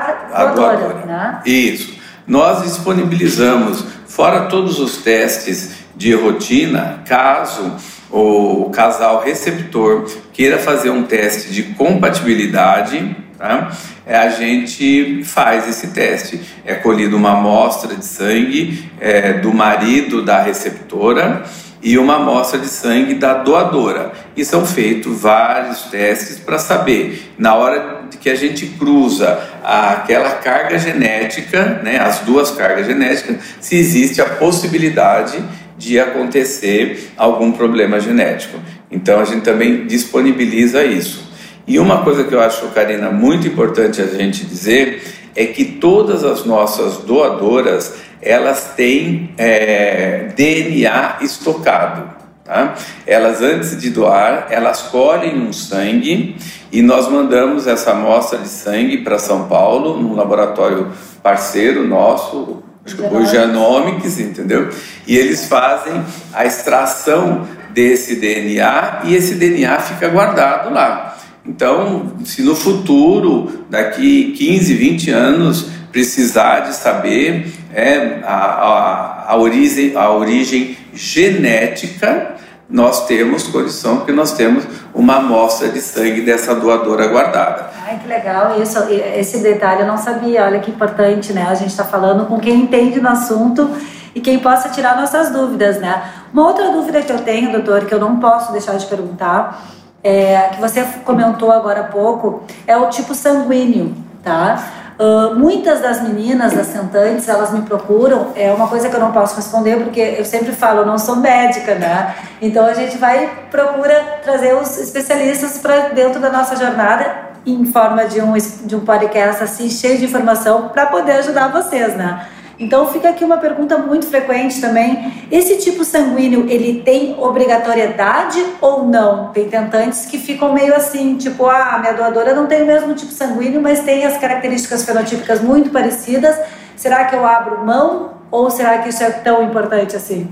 doadora. 0.55 1.05
Né? 1.05 1.41
Isso. 1.45 1.97
Nós 2.27 2.61
disponibilizamos, 2.61 3.83
fora 4.07 4.45
todos 4.45 4.79
os 4.79 4.97
testes 4.97 5.71
de 5.95 6.13
rotina, 6.13 7.01
caso 7.07 7.75
o 8.11 8.69
casal 8.71 9.21
receptor 9.23 10.09
queira 10.33 10.57
fazer 10.57 10.89
um 10.89 11.03
teste 11.03 11.51
de 11.51 11.63
compatibilidade, 11.73 13.15
tá? 13.37 13.71
É, 14.05 14.17
a 14.17 14.29
gente 14.29 15.23
faz 15.23 15.67
esse 15.67 15.87
teste. 15.87 16.41
É 16.65 16.73
colhida 16.73 17.15
uma 17.15 17.33
amostra 17.33 17.95
de 17.95 18.05
sangue 18.05 18.91
é, 18.99 19.33
do 19.33 19.53
marido 19.53 20.23
da 20.23 20.41
receptora 20.41 21.43
e 21.81 21.97
uma 21.97 22.15
amostra 22.15 22.59
de 22.59 22.67
sangue 22.67 23.13
da 23.13 23.35
doadora. 23.35 24.11
E 24.35 24.43
são 24.43 24.65
feitos 24.65 25.19
vários 25.21 25.83
testes 25.83 26.39
para 26.39 26.59
saber, 26.59 27.33
na 27.37 27.55
hora 27.55 27.99
que 28.19 28.29
a 28.29 28.35
gente 28.35 28.65
cruza 28.65 29.39
aquela 29.63 30.31
carga 30.31 30.77
genética, 30.77 31.81
né, 31.83 31.99
as 31.99 32.19
duas 32.19 32.51
cargas 32.51 32.85
genéticas, 32.85 33.37
se 33.61 33.75
existe 33.75 34.21
a 34.21 34.25
possibilidade 34.25 35.41
de 35.77 35.99
acontecer 35.99 37.11
algum 37.15 37.51
problema 37.51 37.99
genético. 37.99 38.59
Então 38.91 39.19
a 39.21 39.25
gente 39.25 39.41
também 39.41 39.87
disponibiliza 39.87 40.83
isso. 40.83 41.29
E 41.65 41.79
uma 41.79 42.03
coisa 42.03 42.23
que 42.23 42.33
eu 42.33 42.41
acho, 42.41 42.67
Karina, 42.69 43.11
muito 43.11 43.47
importante 43.47 44.01
a 44.01 44.05
gente 44.07 44.43
dizer 44.43 45.18
é 45.39 45.45
que 45.45 45.63
todas 45.63 46.25
as 46.25 46.43
nossas 46.43 46.97
doadoras 46.97 47.95
elas 48.21 48.73
têm 48.75 49.33
é, 49.37 50.33
DNA 50.35 51.19
estocado. 51.21 52.09
Tá? 52.43 52.75
Elas 53.07 53.41
antes 53.41 53.79
de 53.79 53.89
doar, 53.89 54.47
elas 54.49 54.81
colhem 54.81 55.39
um 55.39 55.53
sangue 55.53 56.35
e 56.73 56.81
nós 56.81 57.07
mandamos 57.07 57.67
essa 57.67 57.91
amostra 57.91 58.39
de 58.39 58.49
sangue 58.49 58.97
para 58.97 59.17
São 59.17 59.47
Paulo, 59.47 59.95
num 60.01 60.13
laboratório 60.13 60.91
parceiro 61.23 61.87
nosso, 61.87 62.61
o 63.09 63.25
Genomics, 63.25 64.19
entendeu? 64.19 64.69
E 65.07 65.15
eles 65.15 65.47
fazem 65.47 66.03
a 66.33 66.45
extração 66.45 67.47
desse 67.69 68.17
DNA 68.17 69.03
e 69.05 69.15
esse 69.15 69.35
DNA 69.35 69.79
fica 69.79 70.09
guardado 70.09 70.73
lá. 70.73 71.17
Então, 71.49 72.13
se 72.25 72.43
no 72.43 72.55
futuro, 72.55 73.65
daqui 73.71 74.33
15, 74.37 74.71
20 74.75 75.09
anos, 75.09 75.65
precisar 75.91 76.59
de 76.59 76.75
saber 76.75 77.51
é, 77.73 78.19
a, 78.23 78.35
a, 78.35 79.31
a, 79.31 79.35
origem, 79.35 79.97
a 79.97 80.11
origem 80.11 80.77
genética, 80.93 82.35
nós 82.69 83.07
temos 83.07 83.47
condição, 83.47 83.97
porque 83.97 84.11
nós 84.11 84.33
temos 84.33 84.63
uma 84.93 85.15
amostra 85.15 85.69
de 85.69 85.81
sangue 85.81 86.21
dessa 86.21 86.53
doadora 86.53 87.07
guardada. 87.07 87.71
Ai, 87.83 87.97
que 87.97 88.07
legal 88.07 88.61
isso. 88.61 88.77
Esse 89.17 89.39
detalhe 89.39 89.81
eu 89.81 89.87
não 89.87 89.97
sabia. 89.97 90.45
Olha 90.45 90.59
que 90.59 90.69
importante, 90.69 91.33
né? 91.33 91.47
A 91.49 91.55
gente 91.55 91.71
está 91.71 91.83
falando 91.83 92.27
com 92.27 92.39
quem 92.39 92.57
entende 92.57 93.01
no 93.01 93.09
assunto 93.09 93.71
e 94.13 94.21
quem 94.21 94.37
possa 94.37 94.69
tirar 94.69 94.95
nossas 94.95 95.31
dúvidas, 95.31 95.79
né? 95.79 96.03
Uma 96.31 96.45
outra 96.45 96.69
dúvida 96.69 97.01
que 97.01 97.11
eu 97.11 97.17
tenho, 97.19 97.51
doutor, 97.51 97.85
que 97.85 97.93
eu 97.93 97.99
não 97.99 98.19
posso 98.19 98.51
deixar 98.51 98.77
de 98.77 98.85
perguntar, 98.85 99.63
é, 100.03 100.49
que 100.53 100.61
você 100.61 100.83
comentou 101.03 101.51
agora 101.51 101.81
há 101.81 101.83
pouco, 101.83 102.43
é 102.65 102.77
o 102.77 102.89
tipo 102.89 103.13
sanguíneo, 103.13 103.95
tá? 104.23 104.63
Uh, 104.99 105.33
muitas 105.33 105.79
das 105.79 106.01
meninas 106.01 106.57
assentantes, 106.57 107.29
elas 107.29 107.53
me 107.53 107.61
procuram, 107.61 108.33
é 108.35 108.51
uma 108.51 108.67
coisa 108.67 108.89
que 108.89 108.95
eu 108.95 108.99
não 108.99 109.13
posso 109.13 109.33
responder, 109.37 109.77
porque 109.77 110.01
eu 110.17 110.25
sempre 110.25 110.51
falo, 110.51 110.81
eu 110.81 110.85
não 110.85 110.97
sou 110.97 111.15
médica, 111.15 111.75
né? 111.75 112.15
Então 112.41 112.65
a 112.65 112.73
gente 112.73 112.97
vai, 112.97 113.29
procura 113.49 114.19
trazer 114.21 114.53
os 114.55 114.77
especialistas 114.77 115.57
para 115.59 115.89
dentro 115.89 116.19
da 116.19 116.29
nossa 116.29 116.57
jornada 116.57 117.29
em 117.45 117.65
forma 117.65 118.05
de 118.07 118.21
um, 118.21 118.33
de 118.65 118.75
um 118.75 118.81
podcast 118.81 119.41
assim, 119.41 119.69
cheio 119.69 119.97
de 119.97 120.03
informação, 120.03 120.67
para 120.67 120.87
poder 120.87 121.13
ajudar 121.13 121.47
vocês, 121.47 121.95
né? 121.95 122.27
Então 122.59 122.91
fica 122.91 123.09
aqui 123.09 123.23
uma 123.23 123.37
pergunta 123.37 123.77
muito 123.77 124.05
frequente 124.07 124.59
também. 124.59 125.13
Esse 125.31 125.57
tipo 125.57 125.85
sanguíneo, 125.85 126.45
ele 126.49 126.81
tem 126.81 127.15
obrigatoriedade 127.17 128.43
ou 128.59 128.85
não? 128.85 129.29
Tem 129.29 129.47
tentantes 129.47 130.05
que 130.05 130.17
ficam 130.17 130.53
meio 130.53 130.75
assim, 130.75 131.15
tipo, 131.15 131.45
ah, 131.45 131.77
minha 131.79 131.93
doadora 131.93 132.33
não 132.33 132.47
tem 132.47 132.63
o 132.63 132.65
mesmo 132.65 132.93
tipo 132.93 133.13
sanguíneo, 133.13 133.61
mas 133.61 133.79
tem 133.79 134.05
as 134.05 134.17
características 134.17 134.83
fenotípicas 134.83 135.41
muito 135.41 135.69
parecidas. 135.69 136.37
Será 136.75 137.05
que 137.05 137.15
eu 137.15 137.25
abro 137.25 137.65
mão 137.65 138.15
ou 138.29 138.51
será 138.51 138.79
que 138.79 138.89
isso 138.89 139.03
é 139.03 139.09
tão 139.09 139.41
importante 139.43 139.95
assim? 139.95 140.29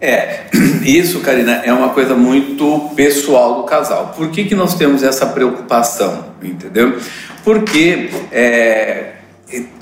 É, 0.00 0.46
isso, 0.82 1.20
Karina, 1.20 1.62
é 1.64 1.72
uma 1.72 1.90
coisa 1.90 2.16
muito 2.16 2.90
pessoal 2.96 3.54
do 3.54 3.62
casal. 3.62 4.12
Por 4.16 4.30
que, 4.30 4.44
que 4.44 4.54
nós 4.56 4.74
temos 4.74 5.04
essa 5.04 5.26
preocupação? 5.26 6.24
Entendeu? 6.42 6.98
Porque 7.44 8.10
é, 8.32 9.12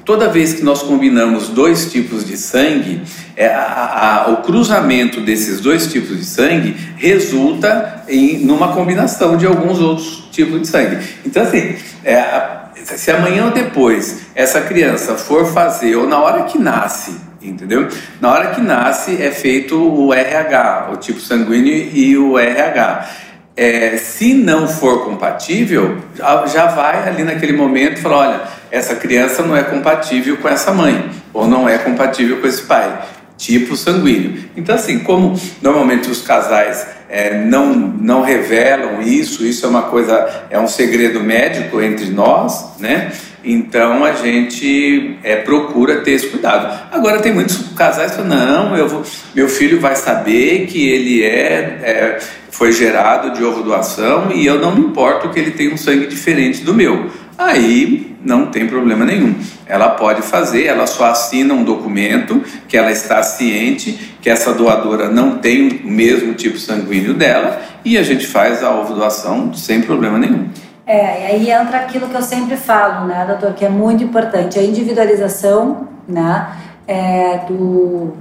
toda 0.04 0.28
vez 0.28 0.54
que 0.54 0.62
nós 0.62 0.82
combinamos 0.82 1.48
dois 1.48 1.90
tipos 1.90 2.24
de 2.24 2.36
sangue, 2.36 3.02
é, 3.36 3.46
a, 3.46 4.24
a, 4.26 4.30
o 4.32 4.38
cruzamento 4.38 5.20
desses 5.20 5.60
dois 5.60 5.86
tipos 5.90 6.18
de 6.18 6.24
sangue 6.24 6.74
resulta 6.96 8.04
em 8.08 8.38
numa 8.38 8.72
combinação 8.72 9.36
de 9.36 9.46
alguns 9.46 9.78
outros 9.78 10.28
tipos 10.32 10.60
de 10.60 10.68
sangue. 10.68 10.98
Então, 11.24 11.42
assim, 11.42 11.76
é, 12.04 12.60
se 12.84 13.10
amanhã 13.10 13.46
ou 13.46 13.50
depois 13.50 14.22
essa 14.34 14.60
criança 14.60 15.14
for 15.14 15.46
fazer, 15.52 15.96
ou 15.96 16.08
na 16.08 16.18
hora 16.18 16.44
que 16.44 16.58
nasce, 16.58 17.14
entendeu? 17.40 17.88
Na 18.20 18.30
hora 18.30 18.48
que 18.48 18.60
nasce 18.60 19.20
é 19.20 19.30
feito 19.30 19.76
o 19.76 20.12
RH, 20.12 20.90
o 20.92 20.96
tipo 20.96 21.20
sanguíneo 21.20 21.90
e 21.92 22.16
o 22.16 22.38
RH. 22.38 23.08
É, 23.56 23.96
se 23.96 24.32
não 24.32 24.66
for 24.68 25.04
compatível, 25.04 25.98
já 26.46 26.66
vai 26.66 27.08
ali 27.08 27.24
naquele 27.24 27.52
momento 27.52 27.98
e 27.98 28.00
fala: 28.00 28.16
olha, 28.16 28.40
essa 28.70 28.94
criança 28.94 29.42
não 29.42 29.56
é 29.56 29.62
compatível 29.62 30.36
com 30.36 30.48
essa 30.48 30.72
mãe, 30.72 31.10
ou 31.32 31.46
não 31.46 31.68
é 31.68 31.78
compatível 31.78 32.40
com 32.40 32.46
esse 32.46 32.62
pai, 32.62 33.02
tipo 33.36 33.76
sanguíneo. 33.76 34.44
Então, 34.56 34.74
assim, 34.74 35.00
como 35.00 35.38
normalmente 35.60 36.10
os 36.10 36.22
casais 36.22 36.86
é, 37.08 37.44
não, 37.44 37.74
não 37.74 38.22
revelam 38.22 39.02
isso, 39.02 39.44
isso 39.44 39.66
é 39.66 39.68
uma 39.68 39.82
coisa, 39.82 40.44
é 40.48 40.58
um 40.58 40.68
segredo 40.68 41.20
médico 41.20 41.82
entre 41.82 42.08
nós, 42.10 42.78
né? 42.78 43.10
Então 43.42 44.04
a 44.04 44.12
gente 44.12 45.16
é, 45.22 45.36
procura 45.36 46.00
ter 46.00 46.12
esse 46.12 46.28
cuidado. 46.28 46.88
Agora 46.92 47.20
tem 47.20 47.32
muitos 47.32 47.56
casais 47.74 48.12
que 48.12 48.22
falam, 48.22 48.36
não, 48.36 48.76
eu 48.76 48.88
vou, 48.88 49.02
meu 49.34 49.48
filho 49.48 49.80
vai 49.80 49.96
saber 49.96 50.66
que 50.66 50.88
ele 50.88 51.22
é, 51.22 51.80
é 51.82 52.18
foi 52.50 52.72
gerado 52.72 53.30
de 53.30 53.42
ovo 53.42 53.62
doação 53.62 54.30
e 54.32 54.44
eu 54.44 54.58
não 54.58 54.74
me 54.74 54.80
importo 54.82 55.30
que 55.30 55.38
ele 55.38 55.52
tenha 55.52 55.72
um 55.72 55.78
sangue 55.78 56.06
diferente 56.06 56.62
do 56.62 56.74
meu. 56.74 57.08
Aí 57.38 58.14
não 58.22 58.46
tem 58.46 58.66
problema 58.66 59.02
nenhum. 59.02 59.34
Ela 59.66 59.90
pode 59.90 60.20
fazer, 60.20 60.66
ela 60.66 60.86
só 60.86 61.06
assina 61.06 61.54
um 61.54 61.64
documento 61.64 62.42
que 62.68 62.76
ela 62.76 62.92
está 62.92 63.22
ciente 63.22 63.98
que 64.20 64.28
essa 64.28 64.52
doadora 64.52 65.08
não 65.08 65.38
tem 65.38 65.80
o 65.84 65.88
mesmo 65.88 66.34
tipo 66.34 66.58
sanguíneo 66.58 67.14
dela 67.14 67.62
e 67.82 67.96
a 67.96 68.02
gente 68.02 68.26
faz 68.26 68.62
a 68.62 68.70
ovo 68.70 68.92
doação 68.92 69.54
sem 69.54 69.80
problema 69.80 70.18
nenhum. 70.18 70.48
É, 70.90 71.20
e 71.20 71.26
aí 71.26 71.50
entra 71.52 71.78
aquilo 71.78 72.08
que 72.08 72.16
eu 72.16 72.22
sempre 72.22 72.56
falo, 72.56 73.06
né, 73.06 73.24
doutor, 73.24 73.54
que 73.54 73.64
é 73.64 73.68
muito 73.68 74.02
importante, 74.02 74.58
a 74.58 74.62
individualização, 74.64 75.86
né, 76.08 76.48
é, 76.84 77.42
do, 77.46 78.14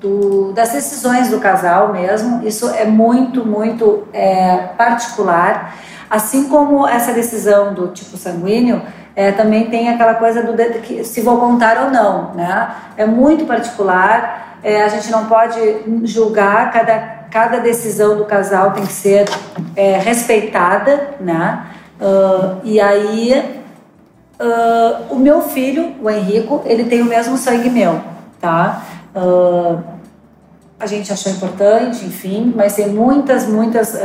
do, 0.00 0.52
das 0.52 0.72
decisões 0.72 1.30
do 1.30 1.38
casal 1.38 1.92
mesmo, 1.92 2.44
isso 2.44 2.68
é 2.70 2.84
muito, 2.84 3.46
muito 3.46 4.02
é, 4.12 4.70
particular, 4.76 5.76
assim 6.10 6.48
como 6.48 6.88
essa 6.88 7.12
decisão 7.12 7.72
do 7.72 7.86
tipo 7.86 8.16
sanguíneo, 8.16 8.82
é, 9.14 9.30
também 9.30 9.70
tem 9.70 9.88
aquela 9.90 10.14
coisa 10.14 10.42
do 10.42 10.54
que, 10.80 11.04
se 11.04 11.20
vou 11.20 11.38
contar 11.38 11.84
ou 11.84 11.90
não, 11.92 12.34
né, 12.34 12.68
é 12.96 13.06
muito 13.06 13.46
particular, 13.46 14.58
é, 14.60 14.82
a 14.82 14.88
gente 14.88 15.08
não 15.08 15.26
pode 15.26 15.60
julgar 16.02 16.72
cada 16.72 17.13
cada 17.34 17.58
decisão 17.58 18.16
do 18.16 18.26
casal 18.26 18.70
tem 18.70 18.86
que 18.86 18.92
ser 18.92 19.28
é, 19.74 19.98
respeitada, 19.98 21.16
né? 21.18 21.66
Uh, 22.00 22.60
e 22.62 22.80
aí, 22.80 23.60
uh, 24.38 25.12
o 25.12 25.16
meu 25.16 25.40
filho, 25.40 25.96
o 26.00 26.08
Henrico, 26.08 26.62
ele 26.64 26.84
tem 26.84 27.02
o 27.02 27.06
mesmo 27.06 27.36
sangue 27.36 27.68
meu, 27.68 28.00
tá? 28.40 28.84
Uh, 29.16 29.82
a 30.78 30.86
gente 30.86 31.12
achou 31.12 31.32
importante, 31.32 32.04
enfim, 32.04 32.52
mas 32.54 32.76
tem 32.76 32.90
muitas, 32.90 33.48
muitas 33.48 33.96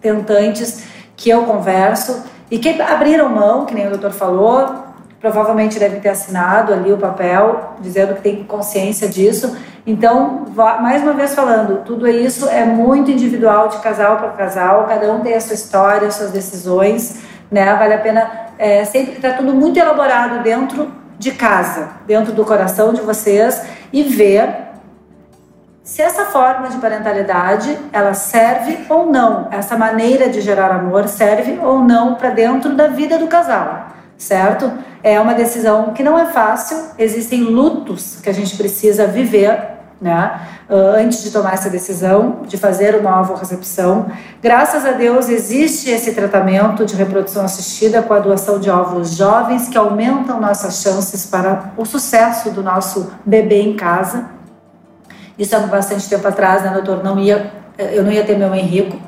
tentantes 0.00 0.84
que 1.14 1.28
eu 1.28 1.44
converso 1.44 2.24
e 2.50 2.58
que 2.58 2.80
abriram 2.80 3.28
mão, 3.28 3.66
que 3.66 3.74
nem 3.74 3.86
o 3.86 3.90
doutor 3.90 4.12
falou, 4.12 4.85
provavelmente 5.26 5.76
devem 5.76 5.98
ter 5.98 6.10
assinado 6.10 6.72
ali 6.72 6.92
o 6.92 6.96
papel 6.96 7.74
dizendo 7.80 8.14
que 8.14 8.20
tem 8.20 8.44
consciência 8.44 9.08
disso. 9.08 9.56
Então, 9.84 10.44
mais 10.80 11.02
uma 11.02 11.14
vez 11.14 11.34
falando, 11.34 11.84
tudo 11.84 12.06
isso 12.06 12.48
é 12.48 12.64
muito 12.64 13.10
individual 13.10 13.66
de 13.68 13.78
casal 13.78 14.18
para 14.18 14.28
casal, 14.30 14.84
cada 14.86 15.12
um 15.12 15.20
tem 15.20 15.34
a 15.34 15.40
sua 15.40 15.54
história, 15.54 16.06
as 16.06 16.14
suas 16.14 16.30
decisões, 16.30 17.22
né? 17.50 17.74
Vale 17.74 17.94
a 17.94 17.98
pena 17.98 18.30
é, 18.56 18.84
sempre 18.84 19.14
estar 19.14 19.32
tá 19.32 19.36
tudo 19.38 19.52
muito 19.52 19.76
elaborado 19.76 20.44
dentro 20.44 20.92
de 21.18 21.32
casa, 21.32 21.88
dentro 22.06 22.32
do 22.32 22.44
coração 22.44 22.92
de 22.92 23.00
vocês 23.00 23.62
e 23.92 24.04
ver 24.04 24.66
se 25.82 26.02
essa 26.02 26.26
forma 26.26 26.68
de 26.68 26.76
parentalidade 26.76 27.76
ela 27.92 28.14
serve 28.14 28.78
ou 28.88 29.06
não, 29.06 29.48
essa 29.50 29.76
maneira 29.76 30.28
de 30.28 30.40
gerar 30.40 30.70
amor 30.70 31.08
serve 31.08 31.58
ou 31.64 31.80
não 31.80 32.14
para 32.14 32.30
dentro 32.30 32.76
da 32.76 32.86
vida 32.86 33.18
do 33.18 33.26
casal, 33.26 33.95
certo? 34.16 34.70
É 35.02 35.20
uma 35.20 35.34
decisão 35.34 35.92
que 35.92 36.02
não 36.02 36.18
é 36.18 36.26
fácil, 36.26 36.76
existem 36.98 37.42
lutos 37.42 38.18
que 38.22 38.28
a 38.28 38.32
gente 38.32 38.56
precisa 38.56 39.06
viver 39.06 39.76
né? 40.00 40.40
Uh, 40.68 40.98
antes 40.98 41.22
de 41.22 41.30
tomar 41.30 41.54
essa 41.54 41.70
decisão 41.70 42.42
de 42.46 42.58
fazer 42.58 42.96
uma 42.96 43.20
ovo-recepção. 43.20 44.10
Graças 44.42 44.84
a 44.84 44.92
Deus 44.92 45.28
existe 45.28 45.88
esse 45.90 46.12
tratamento 46.12 46.84
de 46.84 46.94
reprodução 46.94 47.44
assistida 47.44 48.02
com 48.02 48.12
a 48.12 48.18
doação 48.18 48.58
de 48.58 48.68
ovos 48.68 49.14
jovens 49.14 49.68
que 49.68 49.78
aumentam 49.78 50.40
nossas 50.40 50.82
chances 50.82 51.26
para 51.26 51.72
o 51.76 51.84
sucesso 51.84 52.50
do 52.50 52.62
nosso 52.62 53.10
bebê 53.24 53.62
em 53.62 53.74
casa. 53.74 54.26
Isso 55.38 55.54
há 55.54 55.60
bastante 55.60 56.08
tempo 56.08 56.26
atrás, 56.26 56.62
né, 56.62 56.70
doutor? 56.70 57.02
Não 57.02 57.18
ia, 57.18 57.52
eu 57.78 58.02
não 58.02 58.10
ia 58.10 58.24
ter 58.24 58.36
meu 58.36 58.54
Henrico, 58.54 58.98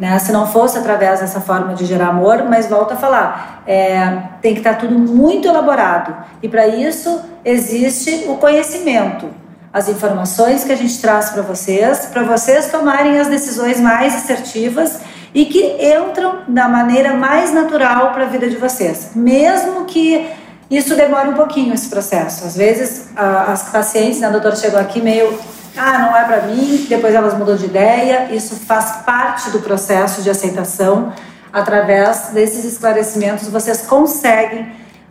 né? 0.00 0.18
Se 0.18 0.32
não 0.32 0.46
fosse 0.46 0.78
através 0.78 1.20
dessa 1.20 1.40
forma 1.40 1.74
de 1.74 1.84
gerar 1.84 2.08
amor, 2.08 2.44
mas 2.48 2.66
volta 2.66 2.94
a 2.94 2.96
falar, 2.96 3.62
é, 3.66 4.22
tem 4.42 4.54
que 4.54 4.60
estar 4.60 4.74
tudo 4.74 4.98
muito 4.98 5.46
elaborado 5.46 6.16
e 6.42 6.48
para 6.48 6.66
isso 6.66 7.20
existe 7.44 8.24
o 8.26 8.36
conhecimento 8.36 9.28
as 9.72 9.88
informações 9.88 10.64
que 10.64 10.72
a 10.72 10.76
gente 10.76 11.00
traz 11.00 11.30
para 11.30 11.42
vocês, 11.42 12.06
para 12.06 12.24
vocês 12.24 12.70
tomarem 12.70 13.18
as 13.18 13.28
decisões 13.28 13.78
mais 13.78 14.14
assertivas 14.16 15.00
e 15.32 15.44
que 15.44 15.76
entram 15.80 16.40
da 16.48 16.68
maneira 16.68 17.14
mais 17.14 17.54
natural 17.54 18.12
para 18.12 18.24
a 18.24 18.28
vida 18.28 18.48
de 18.48 18.56
vocês, 18.56 19.12
mesmo 19.14 19.84
que 19.84 20.26
isso 20.70 20.94
demore 20.94 21.28
um 21.28 21.34
pouquinho 21.34 21.74
esse 21.74 21.88
processo. 21.88 22.44
Às 22.44 22.56
vezes 22.56 23.08
a, 23.16 23.52
as 23.52 23.70
pacientes, 23.70 24.20
né, 24.20 24.28
a 24.28 24.30
doutora 24.30 24.54
chegou 24.54 24.78
aqui 24.78 25.00
meio, 25.00 25.38
ah, 25.76 25.98
não 25.98 26.16
é 26.16 26.24
para 26.24 26.42
mim, 26.42 26.86
depois 26.88 27.14
elas 27.14 27.36
mudam 27.36 27.56
de 27.56 27.64
ideia. 27.64 28.28
Isso 28.30 28.54
faz 28.54 29.02
parte 29.04 29.50
do 29.50 29.60
processo 29.60 30.22
de 30.22 30.30
aceitação. 30.30 31.12
Através 31.52 32.30
desses 32.32 32.64
esclarecimentos, 32.64 33.48
vocês 33.48 33.82
conseguem 33.82 34.62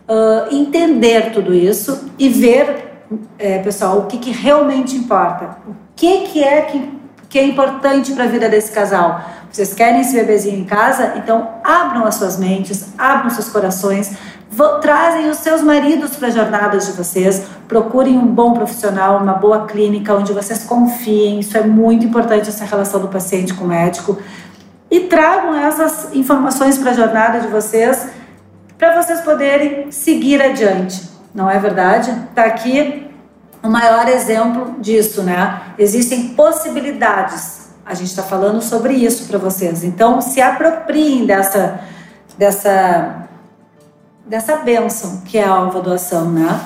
uh, 0.08 0.54
entender 0.54 1.32
tudo 1.32 1.52
isso 1.52 2.10
e 2.18 2.30
ver 2.30 2.90
é, 3.38 3.58
pessoal, 3.58 3.98
o 3.98 4.06
que, 4.06 4.18
que 4.18 4.30
realmente 4.30 4.96
importa. 4.96 5.56
O 5.66 5.74
que, 5.96 6.28
que 6.28 6.44
é 6.44 6.62
que, 6.62 7.00
que 7.28 7.38
é 7.38 7.44
importante 7.44 8.12
para 8.12 8.24
a 8.24 8.28
vida 8.28 8.48
desse 8.48 8.70
casal. 8.72 9.20
Vocês 9.50 9.74
querem 9.74 10.00
esse 10.00 10.14
bebezinho 10.14 10.60
em 10.60 10.64
casa? 10.64 11.14
Então 11.16 11.56
abram 11.64 12.04
as 12.04 12.14
suas 12.14 12.38
mentes, 12.38 12.92
abram 12.96 13.30
seus 13.30 13.48
corações, 13.48 14.12
trazem 14.80 15.28
os 15.30 15.38
seus 15.38 15.62
maridos 15.62 16.16
para 16.16 16.28
as 16.28 16.34
jornadas 16.34 16.86
de 16.86 16.92
vocês, 16.92 17.44
procurem 17.68 18.18
um 18.18 18.26
bom 18.26 18.52
profissional, 18.52 19.18
uma 19.18 19.34
boa 19.34 19.66
clínica 19.66 20.14
onde 20.14 20.32
vocês 20.32 20.64
confiem. 20.64 21.40
Isso 21.40 21.56
é 21.56 21.62
muito 21.62 22.04
importante 22.04 22.48
essa 22.48 22.64
relação 22.64 23.00
do 23.00 23.08
paciente 23.08 23.54
com 23.54 23.64
o 23.64 23.68
médico 23.68 24.18
e 24.90 25.00
tragam 25.00 25.54
essas 25.54 26.14
informações 26.14 26.76
para 26.78 26.90
a 26.90 26.94
jornada 26.94 27.40
de 27.40 27.48
vocês 27.48 28.08
para 28.76 29.00
vocês 29.00 29.20
poderem 29.20 29.92
seguir 29.92 30.40
adiante 30.42 31.10
não 31.34 31.48
é 31.48 31.58
verdade? 31.58 32.10
Está 32.10 32.44
aqui 32.44 33.08
o 33.62 33.68
maior 33.68 34.08
exemplo 34.08 34.76
disso, 34.80 35.22
né? 35.22 35.60
Existem 35.78 36.30
possibilidades. 36.30 37.70
A 37.84 37.94
gente 37.94 38.08
está 38.08 38.22
falando 38.22 38.60
sobre 38.60 38.94
isso 38.94 39.26
para 39.26 39.38
vocês. 39.38 39.84
Então, 39.84 40.20
se 40.20 40.40
apropriem 40.40 41.26
dessa, 41.26 41.80
dessa, 42.36 43.28
dessa 44.26 44.56
bênção 44.56 45.22
que 45.26 45.38
é 45.38 45.44
a 45.44 45.50
alva 45.50 45.80
doação, 45.80 46.30
né? 46.30 46.60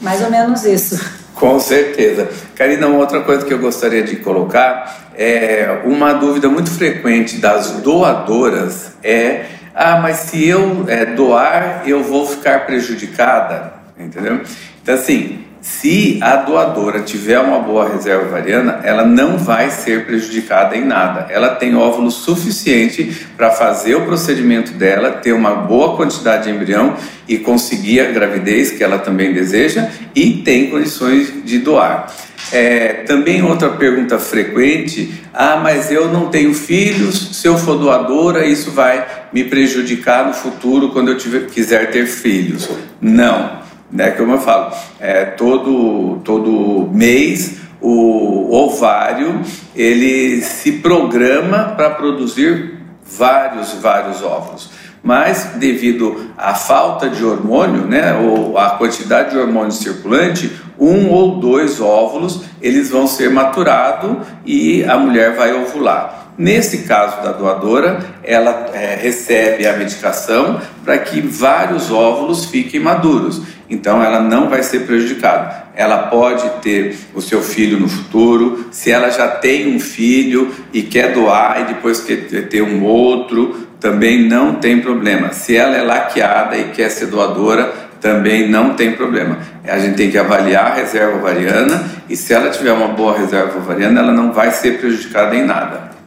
Mais 0.00 0.22
ou 0.22 0.30
menos 0.30 0.64
isso. 0.64 1.18
Com 1.34 1.58
certeza. 1.60 2.28
Karina, 2.54 2.88
uma 2.88 2.98
outra 2.98 3.22
coisa 3.22 3.46
que 3.46 3.52
eu 3.52 3.58
gostaria 3.58 4.02
de 4.02 4.16
colocar 4.16 5.10
é 5.14 5.82
uma 5.84 6.12
dúvida 6.12 6.48
muito 6.48 6.70
frequente 6.70 7.38
das 7.38 7.72
doadoras 7.72 8.92
é 9.02 9.46
ah, 9.74 10.00
mas 10.00 10.16
se 10.16 10.48
eu 10.48 10.84
é, 10.88 11.04
doar, 11.06 11.82
eu 11.86 12.02
vou 12.02 12.26
ficar 12.26 12.66
prejudicada? 12.66 13.78
entendeu? 13.98 14.40
Então, 14.82 14.94
assim, 14.94 15.44
se 15.68 16.18
a 16.22 16.36
doadora 16.36 17.02
tiver 17.02 17.38
uma 17.38 17.58
boa 17.58 17.88
reserva 17.88 18.26
ovariana, 18.26 18.80
ela 18.82 19.04
não 19.04 19.36
vai 19.36 19.70
ser 19.70 20.06
prejudicada 20.06 20.74
em 20.74 20.84
nada. 20.84 21.26
Ela 21.30 21.50
tem 21.50 21.76
óvulo 21.76 22.10
suficiente 22.10 23.26
para 23.36 23.50
fazer 23.50 23.94
o 23.94 24.06
procedimento 24.06 24.72
dela, 24.72 25.12
ter 25.12 25.32
uma 25.32 25.54
boa 25.54 25.94
quantidade 25.94 26.44
de 26.44 26.50
embrião 26.50 26.96
e 27.28 27.36
conseguir 27.36 28.00
a 28.00 28.10
gravidez 28.10 28.70
que 28.70 28.82
ela 28.82 28.98
também 28.98 29.34
deseja 29.34 29.90
e 30.14 30.38
tem 30.38 30.70
condições 30.70 31.44
de 31.44 31.58
doar. 31.58 32.12
É, 32.50 33.04
também 33.06 33.42
outra 33.42 33.68
pergunta 33.68 34.18
frequente: 34.18 35.22
ah, 35.34 35.60
mas 35.62 35.92
eu 35.92 36.10
não 36.10 36.28
tenho 36.28 36.54
filhos, 36.54 37.36
se 37.36 37.46
eu 37.46 37.58
for 37.58 37.76
doadora, 37.76 38.46
isso 38.46 38.70
vai 38.70 39.06
me 39.32 39.44
prejudicar 39.44 40.26
no 40.26 40.32
futuro 40.32 40.88
quando 40.88 41.10
eu 41.10 41.18
tiver, 41.18 41.46
quiser 41.46 41.90
ter 41.90 42.06
filhos. 42.06 42.68
Não 43.00 43.67
né? 43.90 44.10
Como 44.12 44.32
eu 44.32 44.38
falo, 44.38 44.72
é, 45.00 45.24
todo, 45.24 46.20
todo 46.24 46.90
mês 46.92 47.58
o 47.80 48.52
ovário 48.52 49.40
ele 49.74 50.42
se 50.42 50.72
programa 50.72 51.74
para 51.76 51.90
produzir 51.90 52.78
vários, 53.04 53.72
vários 53.74 54.22
óvulos. 54.22 54.70
Mas 55.02 55.52
devido 55.54 56.32
à 56.36 56.54
falta 56.54 57.08
de 57.08 57.24
hormônio, 57.24 57.86
né, 57.86 58.14
ou 58.14 58.58
a 58.58 58.70
quantidade 58.70 59.30
de 59.30 59.38
hormônio 59.38 59.70
circulante, 59.70 60.52
um 60.78 61.08
ou 61.08 61.36
dois 61.36 61.80
óvulos 61.80 62.42
eles 62.60 62.90
vão 62.90 63.06
ser 63.06 63.30
maturados 63.30 64.26
e 64.44 64.84
a 64.84 64.98
mulher 64.98 65.36
vai 65.36 65.52
ovular. 65.54 66.32
Nesse 66.36 66.78
caso 66.78 67.20
da 67.20 67.32
doadora, 67.32 67.98
ela 68.22 68.70
é, 68.72 68.94
recebe 68.94 69.66
a 69.66 69.76
medicação 69.76 70.60
para 70.84 70.96
que 70.98 71.20
vários 71.20 71.90
óvulos 71.90 72.44
fiquem 72.44 72.78
maduros. 72.78 73.42
Então 73.70 74.02
ela 74.02 74.20
não 74.20 74.48
vai 74.48 74.62
ser 74.62 74.80
prejudicada. 74.80 75.68
Ela 75.74 76.04
pode 76.08 76.48
ter 76.62 76.96
o 77.14 77.20
seu 77.20 77.42
filho 77.42 77.78
no 77.78 77.88
futuro, 77.88 78.66
se 78.70 78.90
ela 78.90 79.10
já 79.10 79.28
tem 79.28 79.74
um 79.74 79.78
filho 79.78 80.52
e 80.72 80.82
quer 80.82 81.12
doar 81.12 81.60
e 81.60 81.64
depois 81.64 82.00
quer 82.00 82.48
ter 82.48 82.62
um 82.62 82.82
outro, 82.82 83.68
também 83.78 84.26
não 84.26 84.56
tem 84.56 84.80
problema. 84.80 85.32
Se 85.32 85.56
ela 85.56 85.76
é 85.76 85.82
laqueada 85.82 86.56
e 86.56 86.70
quer 86.70 86.88
ser 86.88 87.06
doadora, 87.06 87.72
também 88.00 88.48
não 88.48 88.74
tem 88.74 88.92
problema. 88.92 89.38
A 89.64 89.78
gente 89.78 89.96
tem 89.96 90.10
que 90.10 90.18
avaliar 90.18 90.72
a 90.72 90.74
reserva 90.74 91.18
ovariana 91.18 91.84
e 92.08 92.16
se 92.16 92.32
ela 92.32 92.50
tiver 92.50 92.72
uma 92.72 92.88
boa 92.88 93.18
reserva 93.18 93.58
ovariana, 93.58 94.00
ela 94.00 94.12
não 94.12 94.32
vai 94.32 94.50
ser 94.50 94.78
prejudicada 94.78 95.36
em 95.36 95.44
nada. 95.44 95.97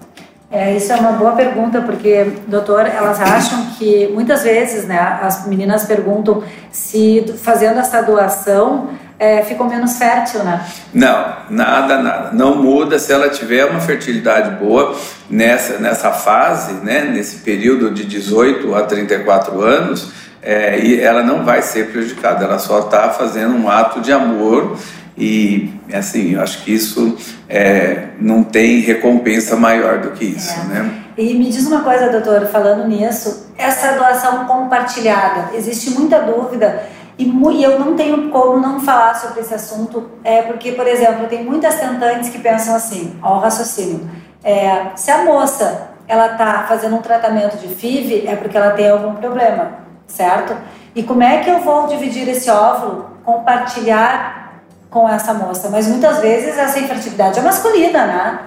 É, 0.52 0.76
isso 0.76 0.92
é 0.92 0.96
uma 0.98 1.14
boa 1.14 1.32
pergunta, 1.32 1.82
porque, 1.82 2.34
doutor, 2.48 2.86
elas 2.86 3.22
acham 3.22 3.68
que 3.80 4.10
muitas 4.14 4.44
vezes, 4.44 4.86
né, 4.86 5.20
as 5.22 5.48
meninas 5.48 5.86
perguntam 5.86 6.44
se 6.70 7.34
fazendo 7.42 7.80
essa 7.80 8.02
doação 8.02 8.90
é, 9.18 9.44
ficou 9.44 9.68
menos 9.68 10.00
fértil, 10.00 10.44
né? 10.44 10.66
Não, 10.92 11.36
nada, 11.48 12.00
nada. 12.00 12.32
Não 12.34 12.56
muda 12.56 12.98
se 12.98 13.14
ela 13.14 13.30
tiver 13.30 13.66
uma 13.66 13.80
fertilidade 13.80 14.56
boa 14.56 14.98
nessa, 15.30 15.78
nessa 15.78 16.12
fase, 16.12 16.74
né, 16.84 17.04
nesse 17.04 17.38
período 17.38 17.92
de 17.92 18.04
18 18.04 18.74
a 18.74 18.82
34 18.82 19.62
anos, 19.62 20.12
é, 20.42 20.80
e 20.80 21.00
ela 21.00 21.22
não 21.22 21.46
vai 21.46 21.62
ser 21.62 21.92
prejudicada, 21.92 22.46
ela 22.46 22.58
só 22.58 22.80
está 22.80 23.10
fazendo 23.10 23.56
um 23.56 23.70
ato 23.70 24.02
de 24.02 24.12
amor 24.12 24.76
e 25.17 25.74
assim, 25.93 26.34
eu 26.34 26.41
acho 26.41 26.63
que 26.63 26.74
isso 26.74 27.17
é, 27.50 28.10
não 28.19 28.43
tem 28.43 28.80
recompensa 28.80 29.56
maior 29.56 30.00
do 30.00 30.12
que 30.12 30.26
isso, 30.26 30.60
é. 30.62 30.63
né? 30.65 31.04
E 31.17 31.34
me 31.34 31.50
diz 31.50 31.67
uma 31.67 31.82
coisa, 31.82 32.10
doutor, 32.10 32.47
falando 32.47 32.88
nisso, 32.88 33.52
essa 33.58 33.93
doação 33.93 34.45
compartilhada, 34.45 35.56
existe 35.56 35.91
muita 35.91 36.19
dúvida 36.19 36.84
e, 37.17 37.63
eu 37.63 37.80
não 37.80 37.95
tenho 37.95 38.30
como 38.30 38.60
não 38.60 38.80
falar 38.80 39.13
sobre 39.15 39.41
esse 39.41 39.54
assunto, 39.54 40.10
é 40.24 40.41
porque, 40.41 40.71
por 40.71 40.88
exemplo, 40.88 41.28
tem 41.28 41.43
muitas 41.43 41.76
tentantes 41.76 42.30
que 42.30 42.39
pensam 42.39 42.76
assim, 42.76 43.15
ó, 43.21 43.38
o 43.38 43.39
raciocínio, 43.39 44.10
é, 44.43 44.88
se 44.95 45.12
a 45.12 45.24
moça 45.24 45.89
ela 46.08 46.32
está 46.32 46.65
fazendo 46.67 46.95
um 46.95 47.02
tratamento 47.02 47.58
de 47.58 47.67
FIV, 47.67 48.28
é 48.28 48.36
porque 48.36 48.58
ela 48.58 48.71
tem 48.71 48.89
algum 48.89 49.15
problema, 49.15 49.80
certo? 50.08 50.56
E 50.95 51.04
como 51.04 51.21
é 51.21 51.38
que 51.38 51.50
eu 51.50 51.60
vou 51.60 51.88
dividir 51.88 52.28
esse 52.28 52.50
óvulo, 52.50 53.12
compartilhar 53.24 54.51
com 54.91 55.08
essa 55.10 55.34
moça? 55.34 55.69
Mas 55.69 55.88
muitas 55.88 56.19
vezes 56.19 56.58
essa 56.58 56.77
infertilidade 56.77 57.39
é 57.39 57.41
masculina, 57.41 58.06
né? 58.06 58.39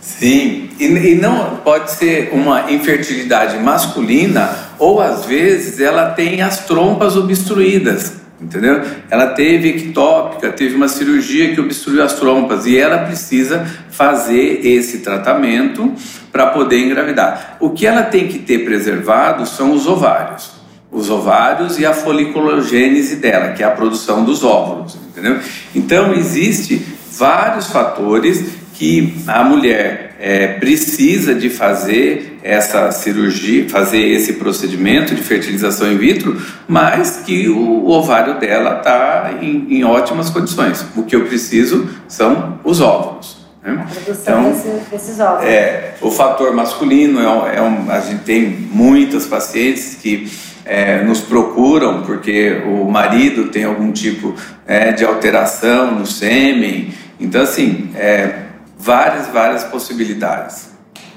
Sim, 0.00 0.68
e, 0.80 0.84
e, 0.84 1.14
não 1.14 1.58
pode 1.58 1.92
ser 1.92 2.30
uma 2.32 2.72
infertilidade 2.72 3.56
masculina 3.58 4.50
ou 4.76 5.00
às 5.00 5.24
vezes 5.24 5.80
ela 5.80 6.10
tem 6.10 6.42
as 6.42 6.66
trompas 6.66 7.16
obstruídas, 7.16 8.14
entendeu? 8.40 8.82
Ela 9.08 9.28
teve 9.28 9.68
ectópica, 9.68 10.50
teve 10.50 10.74
uma 10.74 10.88
cirurgia 10.88 11.54
que 11.54 11.60
obstruiu 11.60 12.02
as 12.02 12.14
trompas 12.14 12.66
e 12.66 12.76
ela 12.76 12.98
precisa 12.98 13.64
fazer 13.90 14.66
esse 14.66 14.98
tratamento 14.98 15.92
para 16.32 16.48
poder 16.48 16.78
engravidar. 16.78 17.56
O 17.60 17.70
que 17.70 17.86
ela 17.86 18.02
tem 18.02 18.26
que 18.26 18.40
ter 18.40 18.64
preservado 18.64 19.46
são 19.46 19.70
os 19.70 19.86
ovários. 19.86 20.61
Os 20.92 21.08
ovários 21.08 21.78
e 21.78 21.86
a 21.86 21.94
foliculogênese 21.94 23.16
dela, 23.16 23.52
que 23.54 23.62
é 23.62 23.66
a 23.66 23.70
produção 23.70 24.24
dos 24.24 24.44
óvulos, 24.44 24.96
entendeu? 25.08 25.40
Então, 25.74 26.12
existe 26.12 26.86
vários 27.10 27.66
fatores 27.66 28.44
que 28.74 29.14
a 29.26 29.42
mulher 29.42 30.16
é, 30.18 30.46
precisa 30.46 31.34
de 31.34 31.50
fazer 31.50 32.38
essa 32.44 32.90
cirurgia, 32.92 33.68
fazer 33.68 34.00
esse 34.00 34.34
procedimento 34.34 35.14
de 35.14 35.22
fertilização 35.22 35.92
in 35.92 35.96
vitro, 35.96 36.40
mas 36.68 37.22
que 37.24 37.48
o 37.48 37.88
ovário 37.88 38.38
dela 38.38 38.78
está 38.78 39.34
em, 39.40 39.66
em, 39.68 39.84
ótimas 39.84 40.30
condições. 40.30 40.84
O 40.96 41.02
que 41.02 41.16
eu 41.16 41.24
preciso 41.26 41.88
são 42.06 42.58
os 42.62 42.80
óvulos. 42.80 43.38
Né? 43.62 43.84
A 43.84 44.10
então, 44.10 44.50
desse, 44.50 44.68
desses 44.90 45.20
óvulos. 45.20 45.44
É, 45.44 45.94
o 46.00 46.10
fator 46.10 46.54
masculino 46.54 47.20
é, 47.20 47.56
é 47.56 47.62
um, 47.62 47.90
a 47.90 48.00
gente 48.00 48.22
tem 48.22 48.48
muitas 48.48 49.26
pacientes 49.26 49.98
que 50.00 50.30
é, 50.64 51.02
nos 51.02 51.20
procuram 51.20 52.02
porque 52.02 52.62
o 52.66 52.84
marido 52.90 53.48
tem 53.48 53.64
algum 53.64 53.92
tipo 53.92 54.34
é, 54.66 54.92
de 54.92 55.04
alteração 55.04 55.92
no 55.92 56.06
sêmen. 56.06 56.92
Então, 57.18 57.42
assim, 57.42 57.90
é, 57.96 58.42
várias, 58.78 59.28
várias 59.28 59.64
possibilidades. 59.64 60.70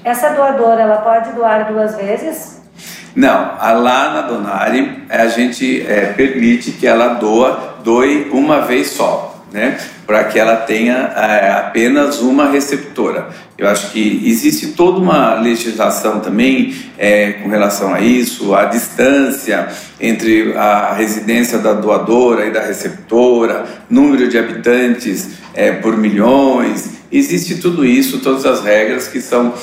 Essa 0.04 0.30
doadora, 0.30 0.82
ela 0.82 0.98
pode 0.98 1.32
doar 1.32 1.72
duas 1.72 1.96
vezes? 1.96 2.62
Não, 3.14 3.56
lá 3.58 4.12
na 4.12 4.22
Donari 4.22 5.04
a 5.08 5.26
gente 5.26 5.84
é, 5.88 6.12
permite 6.12 6.72
que 6.72 6.86
ela 6.86 7.14
doa, 7.14 7.78
doe 7.82 8.28
uma 8.30 8.60
vez 8.60 8.88
só 8.90 9.35
né? 9.56 9.78
Para 10.06 10.24
que 10.24 10.38
ela 10.38 10.54
tenha 10.54 10.94
é, 11.16 11.50
apenas 11.50 12.20
uma 12.20 12.50
receptora. 12.50 13.30
Eu 13.56 13.66
acho 13.66 13.90
que 13.90 14.22
existe 14.26 14.68
toda 14.68 14.98
uma 14.98 15.34
legislação 15.40 16.20
também 16.20 16.76
é, 16.98 17.32
com 17.32 17.48
relação 17.48 17.94
a 17.94 18.00
isso, 18.00 18.54
a 18.54 18.66
distância 18.66 19.66
entre 19.98 20.52
a 20.54 20.92
residência 20.92 21.58
da 21.58 21.72
doadora 21.72 22.46
e 22.46 22.50
da 22.50 22.60
receptora, 22.60 23.64
número 23.88 24.28
de 24.28 24.38
habitantes 24.38 25.30
é, 25.54 25.72
por 25.72 25.96
milhões. 25.96 26.90
Existe 27.10 27.56
tudo 27.56 27.82
isso, 27.82 28.18
todas 28.18 28.44
as 28.44 28.62
regras 28.62 29.08
que 29.08 29.20
são 29.20 29.54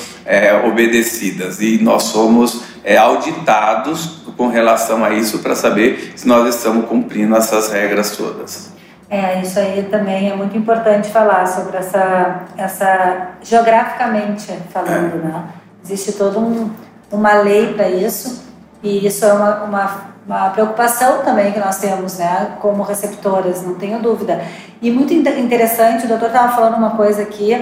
obedecidas 0.66 1.60
e 1.60 1.78
nós 1.80 2.04
somos 2.04 2.62
auditados 2.98 4.22
com 4.34 4.48
relação 4.48 5.04
a 5.04 5.12
isso 5.12 5.40
para 5.40 5.54
saber 5.54 6.14
se 6.16 6.26
nós 6.26 6.52
estamos 6.56 6.86
cumprindo 6.86 7.36
essas 7.36 7.70
regras 7.70 8.16
todas. 8.16 8.73
É, 9.08 9.40
isso 9.40 9.58
aí 9.58 9.86
também 9.90 10.30
é 10.30 10.34
muito 10.34 10.56
importante 10.56 11.08
falar 11.10 11.46
sobre 11.46 11.76
essa, 11.76 12.42
essa 12.56 13.28
geograficamente 13.42 14.50
falando, 14.72 15.22
né? 15.22 15.44
Existe 15.84 16.12
toda 16.12 16.38
um, 16.38 16.70
uma 17.12 17.34
lei 17.34 17.74
para 17.74 17.88
isso 17.88 18.42
e 18.82 19.06
isso 19.06 19.24
é 19.24 19.32
uma, 19.32 19.64
uma, 19.64 20.00
uma, 20.26 20.50
preocupação 20.50 21.22
também 21.22 21.52
que 21.52 21.58
nós 21.58 21.78
temos, 21.78 22.18
né? 22.18 22.56
Como 22.60 22.82
receptoras, 22.82 23.62
não 23.62 23.74
tenho 23.74 24.00
dúvida. 24.00 24.42
E 24.80 24.90
muito 24.90 25.12
interessante, 25.12 26.06
o 26.06 26.08
doutor 26.08 26.28
estava 26.28 26.54
falando 26.54 26.76
uma 26.76 26.90
coisa 26.90 27.22
aqui, 27.22 27.54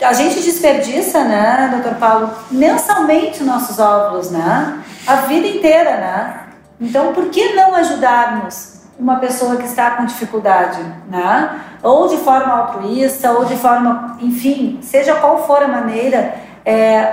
a 0.00 0.12
gente 0.12 0.40
desperdiça, 0.42 1.22
né, 1.24 1.68
doutor 1.72 1.98
Paulo, 1.98 2.30
mensalmente 2.50 3.42
nossos 3.44 3.78
óvulos, 3.78 4.30
né? 4.30 4.82
A 5.06 5.16
vida 5.16 5.46
inteira, 5.46 5.96
né? 5.96 6.40
Então, 6.80 7.12
por 7.12 7.26
que 7.26 7.54
não 7.54 7.74
ajudarmos 7.74 8.73
uma 8.98 9.16
pessoa 9.16 9.56
que 9.56 9.64
está 9.64 9.92
com 9.92 10.04
dificuldade, 10.04 10.80
né? 11.08 11.60
Ou 11.82 12.08
de 12.08 12.16
forma 12.18 12.52
altruísta, 12.52 13.32
ou 13.32 13.44
de 13.44 13.56
forma, 13.56 14.16
enfim, 14.20 14.78
seja 14.82 15.14
qual 15.16 15.46
for 15.46 15.62
a 15.62 15.68
maneira, 15.68 16.34
é, 16.64 17.12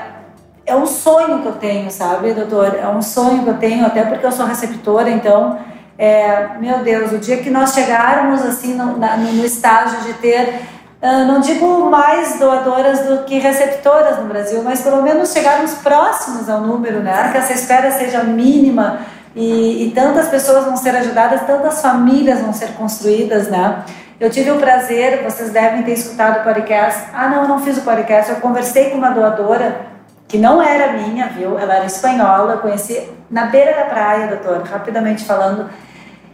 é 0.65 0.75
um 0.75 0.85
sonho 0.85 1.41
que 1.41 1.47
eu 1.47 1.53
tenho, 1.53 1.89
sabe, 1.89 2.33
doutor? 2.33 2.75
É 2.75 2.87
um 2.87 3.01
sonho 3.01 3.43
que 3.43 3.49
eu 3.49 3.57
tenho, 3.57 3.85
até 3.85 4.03
porque 4.03 4.25
eu 4.25 4.31
sou 4.31 4.45
receptora, 4.45 5.09
então, 5.09 5.59
é, 5.97 6.49
meu 6.59 6.79
Deus, 6.79 7.11
o 7.11 7.17
dia 7.17 7.37
que 7.37 7.49
nós 7.49 7.73
chegarmos 7.73 8.41
assim 8.43 8.75
no, 8.75 8.97
na, 8.97 9.17
no 9.17 9.45
estágio 9.45 10.01
de 10.01 10.13
ter 10.13 10.61
Uh, 11.01 11.25
não 11.25 11.39
digo 11.39 11.89
mais 11.89 12.37
doadoras 12.37 13.07
do 13.07 13.23
que 13.23 13.39
receptoras 13.39 14.19
no 14.19 14.25
Brasil, 14.25 14.61
mas 14.63 14.81
pelo 14.81 15.01
menos 15.01 15.33
chegarmos 15.33 15.73
próximos 15.73 16.47
ao 16.47 16.61
número, 16.61 16.99
né? 16.99 17.29
Que 17.31 17.39
essa 17.39 17.53
espera 17.53 17.89
seja 17.89 18.23
mínima, 18.23 18.99
e, 19.35 19.87
e, 19.87 19.91
tantas 19.91 20.27
pessoas 20.27 20.65
vão 20.65 20.75
ser 20.75 20.95
ajudadas, 20.95 21.41
tantas 21.45 21.81
famílias 21.81 22.41
vão 22.41 22.51
ser 22.51 22.73
construídas, 22.73 23.47
né? 23.47 23.83
Eu 24.19 24.29
tive 24.29 24.51
o 24.51 24.57
prazer, 24.57 25.23
vocês 25.23 25.51
devem 25.51 25.83
ter 25.83 25.93
escutado 25.93 26.41
o 26.41 26.43
podcast. 26.43 27.09
Ah, 27.13 27.29
não, 27.29 27.43
eu 27.43 27.47
não 27.47 27.59
fiz 27.59 27.77
o 27.77 27.81
podcast. 27.81 28.29
Eu 28.29 28.37
conversei 28.37 28.91
com 28.91 28.97
uma 28.97 29.09
doadora 29.09 29.87
que 30.27 30.37
não 30.37 30.61
era 30.61 30.93
minha, 30.93 31.27
viu? 31.27 31.57
Ela 31.57 31.77
era 31.77 31.85
espanhola, 31.85 32.53
eu 32.53 32.59
conheci 32.59 33.09
na 33.29 33.45
beira 33.45 33.73
da 33.75 33.85
praia, 33.85 34.27
doutor, 34.27 34.61
rapidamente 34.63 35.25
falando. 35.25 35.69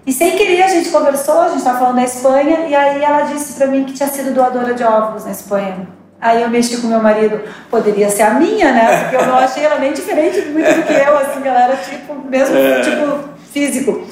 E 0.05 0.11
sem 0.11 0.35
querer 0.37 0.63
a 0.63 0.67
gente 0.67 0.89
conversou, 0.89 1.41
a 1.41 1.47
gente 1.49 1.59
estava 1.59 1.79
falando 1.79 1.95
da 1.95 2.03
Espanha, 2.03 2.67
e 2.67 2.75
aí 2.75 3.03
ela 3.03 3.23
disse 3.23 3.53
para 3.53 3.67
mim 3.67 3.85
que 3.85 3.93
tinha 3.93 4.07
sido 4.07 4.33
doadora 4.33 4.73
de 4.73 4.83
óvulos 4.83 5.25
na 5.25 5.31
Espanha. 5.31 5.87
Aí 6.19 6.41
eu 6.41 6.49
mexi 6.49 6.77
com 6.77 6.87
meu 6.87 7.01
marido, 7.01 7.39
poderia 7.69 8.09
ser 8.09 8.23
a 8.23 8.31
minha, 8.31 8.71
né? 8.71 9.03
Porque 9.03 9.15
eu 9.15 9.27
não 9.27 9.37
achei 9.37 9.63
ela 9.63 9.79
nem 9.79 9.93
diferente 9.93 10.41
muito 10.49 10.73
do 10.73 10.83
que 10.83 10.93
eu, 10.93 11.17
assim, 11.17 11.47
ela 11.47 11.63
era 11.63 11.75
tipo, 11.77 12.15
mesmo 12.27 12.57
é. 12.57 12.81
tipo 12.81 13.29
físico. 13.51 14.03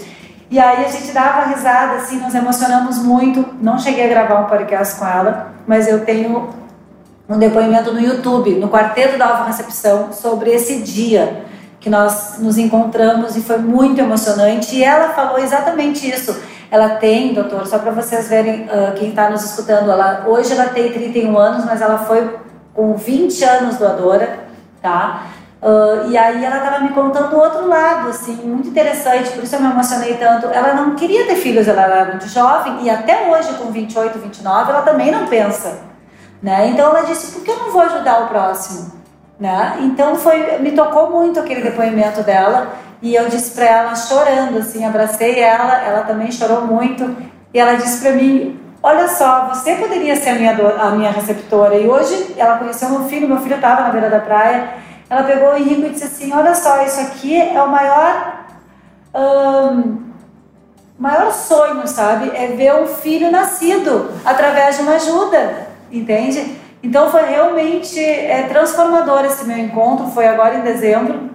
E 0.50 0.60
aí 0.60 0.86
a 0.86 0.90
gente 0.90 1.12
dava 1.12 1.48
risada, 1.48 1.96
assim, 1.96 2.20
nos 2.20 2.36
emocionamos 2.36 3.00
muito. 3.00 3.44
Não 3.60 3.80
cheguei 3.80 4.06
a 4.06 4.08
gravar 4.08 4.42
um 4.42 4.46
podcast 4.46 5.00
com 5.00 5.08
ela, 5.08 5.54
mas 5.66 5.88
eu 5.88 6.06
tenho 6.06 6.50
um 7.28 7.40
depoimento 7.40 7.92
no 7.92 8.00
YouTube, 8.00 8.52
no 8.52 8.70
Quarteto 8.70 9.18
da 9.18 9.26
Alva 9.26 9.46
Recepção, 9.46 10.14
sobre 10.14 10.52
esse 10.52 10.82
dia 10.82 11.44
que 11.80 11.90
nós 11.90 12.38
nos 12.40 12.58
encontramos 12.58 13.36
e 13.36 13.42
foi 13.42 13.58
muito 13.58 14.00
emocionante. 14.00 14.76
E 14.76 14.84
ela 14.84 15.10
falou 15.10 15.40
exatamente 15.40 16.08
isso 16.08 16.40
ela 16.76 16.90
tem, 16.96 17.34
doutor, 17.34 17.66
só 17.66 17.80
para 17.80 17.92
vocês 17.92 18.28
verem, 18.28 18.64
uh, 18.64 18.94
quem 18.96 19.10
está 19.10 19.30
nos 19.30 19.44
escutando, 19.44 19.90
ela, 19.90 20.26
hoje 20.28 20.52
ela 20.52 20.66
tem 20.70 20.92
31 20.92 21.38
anos, 21.38 21.66
mas 21.66 21.82
ela 21.82 22.00
foi 22.00 22.38
com 22.74 22.96
20 22.96 23.44
anos 23.44 23.78
doadora, 23.78 24.40
tá? 24.82 25.28
Uh, 25.62 26.12
e 26.12 26.18
aí 26.18 26.44
ela 26.44 26.58
estava 26.58 26.80
me 26.80 26.90
contando 26.90 27.34
o 27.34 27.40
outro 27.40 27.68
lado, 27.68 28.10
assim, 28.10 28.36
muito 28.44 28.68
interessante, 28.68 29.32
por 29.32 29.44
isso 29.44 29.56
eu 29.56 29.62
me 29.62 29.72
emocionei 29.72 30.16
tanto. 30.16 30.48
Ela 30.48 30.74
não 30.74 30.96
queria 30.96 31.26
ter 31.26 31.36
filhos, 31.36 31.68
ela 31.68 31.84
era 31.84 32.06
muito 32.06 32.28
jovem, 32.28 32.84
e 32.84 32.90
até 32.90 33.30
hoje, 33.32 33.54
com 33.54 33.72
28, 33.72 34.20
29, 34.20 34.72
ela 34.72 34.82
também 34.82 35.12
não 35.12 35.28
pensa. 35.28 35.80
Né? 36.44 36.68
Então 36.68 36.90
ela 36.90 37.06
disse, 37.06 37.32
por 37.32 37.44
que 37.44 37.50
eu 37.50 37.58
não 37.58 37.72
vou 37.72 37.82
ajudar 37.82 38.24
o 38.24 38.28
próximo? 38.28 39.06
né? 39.40 39.78
Então 39.82 40.16
foi, 40.16 40.58
me 40.60 40.72
tocou 40.72 41.10
muito 41.10 41.40
aquele 41.40 41.62
depoimento 41.62 42.24
dela 42.24 42.74
e 43.02 43.16
eu 43.16 43.28
disse 43.30 43.52
para 43.52 43.66
ela 43.66 43.96
chorando 43.96 44.58
assim, 44.58 44.86
abracei 44.86 45.40
ela, 45.40 45.82
ela 45.84 46.02
também 46.04 46.32
chorou 46.32 46.62
muito 46.62 47.16
e 47.54 47.60
ela 47.60 47.76
disse 47.76 48.02
para 48.02 48.12
mim, 48.12 48.60
olha 48.82 49.08
só, 49.08 49.48
você 49.48 49.76
poderia 49.76 50.16
ser 50.16 50.32
a 50.32 50.36
minha 50.36 50.52
a 50.80 50.92
minha 50.92 51.12
receptora 51.12 51.76
e 51.76 51.88
hoje 51.88 52.36
ela 52.38 52.58
conheceu 52.58 52.90
meu 52.90 53.04
filho, 53.04 53.28
meu 53.28 53.40
filho 53.40 53.56
estava 53.56 53.82
na 53.82 53.90
beira 53.90 54.10
da 54.10 54.20
praia, 54.20 54.76
ela 55.10 55.24
pegou 55.24 55.50
o 55.50 55.58
Henrique 55.58 55.88
e 55.88 55.90
disse 55.90 56.06
assim, 56.06 56.34
olha 56.34 56.56
só, 56.56 56.84
isso 56.84 57.00
aqui 57.00 57.40
é 57.40 57.62
o 57.62 57.70
maior 57.70 58.46
um, 59.14 60.06
maior 60.98 61.32
sonho, 61.32 61.88
sabe? 61.88 62.32
É 62.36 62.48
ver 62.48 62.76
um 62.76 62.88
filho 62.88 63.32
nascido 63.32 64.12
através 64.24 64.78
de 64.78 64.84
uma 64.84 64.94
ajuda, 64.94 65.68
entende? 65.92 66.58
Então 66.82 67.10
foi 67.10 67.24
realmente 67.24 68.00
é, 68.00 68.44
transformador 68.44 69.26
esse 69.26 69.46
meu 69.46 69.58
encontro, 69.58 70.08
foi 70.08 70.28
agora 70.28 70.56
em 70.56 70.62
dezembro. 70.62 71.35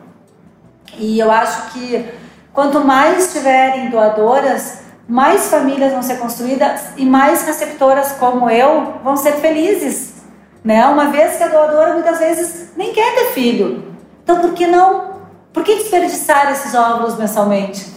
E 0.99 1.19
eu 1.19 1.31
acho 1.31 1.73
que 1.73 2.09
quanto 2.53 2.81
mais 2.81 3.33
tiverem 3.33 3.91
doadoras, 3.91 4.81
mais 5.09 5.49
famílias 5.49 5.93
vão 5.93 6.03
ser 6.03 6.19
construídas 6.19 6.83
e 6.97 7.05
mais 7.05 7.43
receptoras 7.43 8.13
como 8.13 8.49
eu 8.49 8.95
vão 9.03 9.17
ser 9.17 9.33
felizes. 9.35 10.15
Né? 10.63 10.85
Uma 10.87 11.07
vez 11.07 11.37
que 11.37 11.43
a 11.43 11.49
doadora 11.49 11.95
muitas 11.95 12.19
vezes 12.19 12.71
nem 12.77 12.93
quer 12.93 13.15
ter 13.15 13.33
filho. 13.33 13.85
Então 14.23 14.41
por 14.41 14.53
que 14.53 14.67
não? 14.67 15.11
Por 15.53 15.65
que 15.65 15.75
desperdiçar 15.75 16.53
esses 16.53 16.75
óvulos 16.75 17.19
mensalmente? 17.19 17.90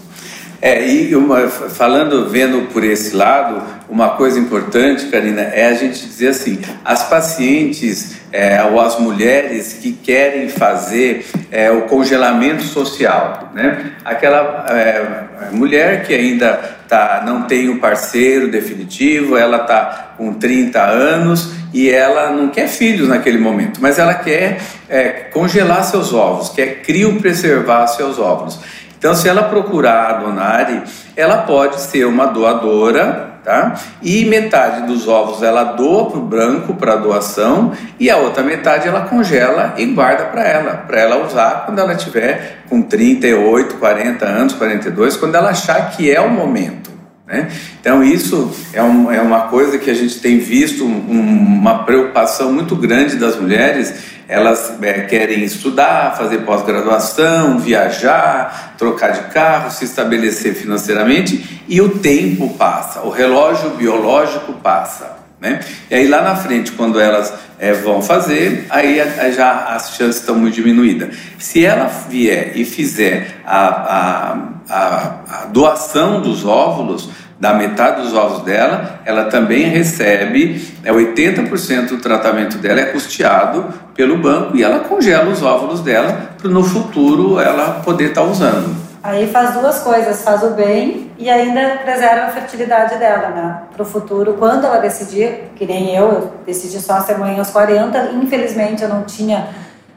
É, 0.64 0.88
e 0.88 1.14
uma, 1.14 1.50
falando, 1.50 2.30
vendo 2.30 2.70
por 2.72 2.86
esse 2.86 3.14
lado, 3.14 3.62
uma 3.90 4.12
coisa 4.12 4.40
importante, 4.40 5.08
Karina, 5.08 5.42
é 5.42 5.68
a 5.68 5.74
gente 5.74 6.06
dizer 6.06 6.30
assim: 6.30 6.58
as 6.86 7.04
pacientes 7.10 8.16
é, 8.32 8.64
ou 8.64 8.80
as 8.80 8.98
mulheres 8.98 9.74
que 9.74 9.92
querem 9.92 10.48
fazer 10.48 11.26
é, 11.52 11.70
o 11.70 11.82
congelamento 11.82 12.64
social, 12.64 13.52
né? 13.54 13.92
Aquela 14.06 14.66
é, 14.70 15.50
mulher 15.52 16.06
que 16.06 16.14
ainda 16.14 16.54
tá, 16.88 17.24
não 17.26 17.42
tem 17.42 17.68
um 17.68 17.80
parceiro 17.80 18.50
definitivo, 18.50 19.36
ela 19.36 19.58
está 19.58 20.14
com 20.18 20.34
30 20.34 20.82
anos 20.82 21.52
e 21.74 21.90
ela 21.90 22.32
não 22.32 22.48
quer 22.48 22.70
filhos 22.70 23.10
naquele 23.10 23.38
momento, 23.38 23.82
mas 23.82 24.00
ela 24.00 24.14
quer 24.14 24.62
é, 24.88 25.10
congelar 25.10 25.84
seus 25.84 26.14
ovos, 26.14 26.50
quer 26.50 26.82
criopreservar 26.84 27.88
seus 27.90 28.18
ovos. 28.18 28.60
Então, 29.04 29.14
se 29.14 29.28
ela 29.28 29.44
procurar 29.44 30.12
a 30.12 30.14
Donari, 30.14 30.82
ela 31.14 31.40
pode 31.40 31.82
ser 31.82 32.06
uma 32.06 32.26
doadora, 32.26 33.32
tá? 33.44 33.74
E 34.02 34.24
metade 34.24 34.88
dos 34.88 35.10
ovos 35.10 35.44
ela 35.44 35.62
doa 35.74 36.10
para 36.10 36.20
o 36.20 36.22
branco 36.22 36.74
para 36.76 36.96
doação 36.96 37.74
e 38.00 38.10
a 38.10 38.16
outra 38.16 38.42
metade 38.42 38.88
ela 38.88 39.02
congela 39.02 39.74
e 39.76 39.86
guarda 39.88 40.24
para 40.28 40.48
ela, 40.48 40.86
para 40.88 41.02
ela 41.02 41.18
usar 41.18 41.66
quando 41.66 41.80
ela 41.80 41.96
tiver 41.96 42.60
com 42.70 42.82
38, 42.82 43.76
40 43.76 44.26
anos, 44.26 44.54
42, 44.54 45.18
quando 45.18 45.36
ela 45.36 45.50
achar 45.50 45.92
que 45.92 46.10
é 46.10 46.22
o 46.22 46.30
momento. 46.30 46.83
Né? 47.26 47.50
Então, 47.80 48.04
isso 48.04 48.52
é, 48.74 48.84
um, 48.84 49.12
é, 49.12 49.22
uma 49.22 49.42
coisa 49.48 49.78
que 49.78 49.90
a 49.90 49.94
gente 49.94 50.20
tem 50.20 50.40
visto, 50.40 50.84
um, 50.86 51.60
uma 51.60 51.84
preocupação 51.86 52.52
muito 52.52 52.76
grande 52.76 53.16
das 53.16 53.38
mulheres 53.40 54.14
elas 54.28 54.74
é, 54.82 55.02
querem 55.02 55.44
estudar, 55.44 56.16
fazer 56.18 56.40
pós-graduação, 56.40 57.60
viajar, 57.60 58.74
trocar 58.78 59.12
de 59.12 59.34
carro, 59.34 59.70
se 59.70 59.86
estabelecer 59.86 60.56
financeiramente 60.56 61.64
e 61.68 61.82
o 61.82 62.00
tempo 62.00 62.50
passa, 62.58 63.02
o 63.02 63.10
relógio 63.10 63.72
biológico 63.72 64.54
passa. 64.54 65.18
Né? 65.40 65.60
E 65.92 65.96
aí 65.96 66.08
lá 66.08 66.22
na 66.22 66.38
frente, 66.38 66.72
quando 66.72 67.00
elas 67.00 67.34
é, 67.64 67.72
vão 67.72 68.02
fazer, 68.02 68.68
aí 68.70 69.02
já 69.34 69.74
as 69.74 69.96
chances 69.96 70.20
estão 70.20 70.36
muito 70.36 70.56
diminuídas. 70.56 71.16
Se 71.40 71.66
ela 71.66 71.86
vier 71.86 72.58
e 72.58 72.66
fizer 72.66 73.38
a, 73.46 73.68
a, 73.68 74.38
a, 74.70 75.44
a 75.44 75.46
doação 75.46 76.20
dos 76.20 76.46
óvulos, 76.46 77.10
da 77.40 77.54
metade 77.54 78.02
dos 78.02 78.14
ovos 78.14 78.44
dela, 78.44 79.02
ela 79.06 79.26
também 79.26 79.64
recebe, 79.64 80.62
é 80.84 80.92
80% 80.92 81.88
do 81.88 81.98
tratamento 82.00 82.58
dela 82.58 82.82
é 82.82 82.86
custeado 82.86 83.74
pelo 83.96 84.18
banco 84.18 84.58
e 84.58 84.64
ela 84.64 84.80
congela 84.80 85.30
os 85.32 85.42
óvulos 85.42 85.80
dela 85.80 86.36
para 86.38 86.50
no 86.50 86.64
futuro 86.64 87.40
ela 87.40 87.82
poder 87.84 88.10
estar 88.10 88.22
tá 88.22 88.28
usando. 88.28 88.83
Aí 89.04 89.28
faz 89.28 89.54
duas 89.54 89.80
coisas, 89.80 90.24
faz 90.24 90.42
o 90.44 90.52
bem 90.52 91.12
e 91.18 91.30
ainda 91.30 91.80
preserva 91.84 92.28
a 92.28 92.30
fertilidade 92.30 92.96
dela, 92.96 93.28
né? 93.32 93.64
Para 93.74 93.84
o 93.84 93.86
futuro, 93.86 94.38
quando 94.40 94.66
ela 94.66 94.78
decidir, 94.78 95.52
que 95.58 95.66
nem 95.66 95.94
eu, 95.94 96.10
eu 96.10 96.34
decidi 96.46 96.80
só 96.80 97.02
ser 97.02 97.18
mãe 97.18 97.38
aos 97.38 97.50
40, 97.50 98.12
infelizmente 98.14 98.82
eu 98.82 98.88
não 98.88 99.04
tinha 99.04 99.50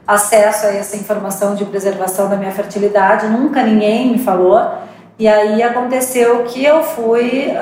acesso 0.05 0.67
a 0.67 0.75
essa 0.75 0.97
informação 0.97 1.55
de 1.55 1.65
preservação 1.65 2.29
da 2.29 2.37
minha 2.37 2.51
fertilidade, 2.51 3.29
nunca 3.29 3.63
ninguém 3.63 4.11
me 4.11 4.19
falou. 4.19 4.61
E 5.17 5.29
aí 5.29 5.63
aconteceu 5.63 6.43
que 6.43 6.65
eu 6.65 6.83
fui 6.83 7.55